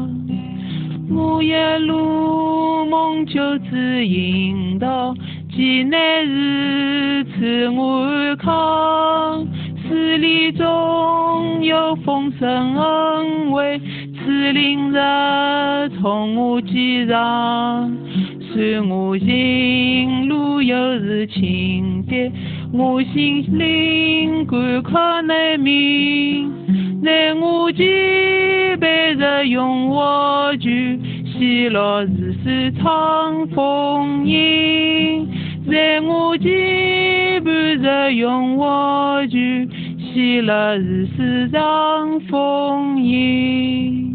[1.08, 5.14] 木叶路梦就指引导，
[5.56, 9.48] 济南日赐我安康，
[9.88, 13.80] 十里中有丰盛恩惠，
[14.16, 14.98] 赐灵日
[16.02, 17.96] 从我肩上，
[18.56, 22.32] 算我行路又是清洁。
[22.72, 26.50] 我心灵感靠难明，
[27.04, 27.86] 在我肩
[28.80, 30.70] 背日用我酒，
[31.38, 35.28] 喜乐日是长风吟。
[35.70, 39.38] 在我肩背日用我酒，
[40.00, 44.15] 喜乐日是长风吟。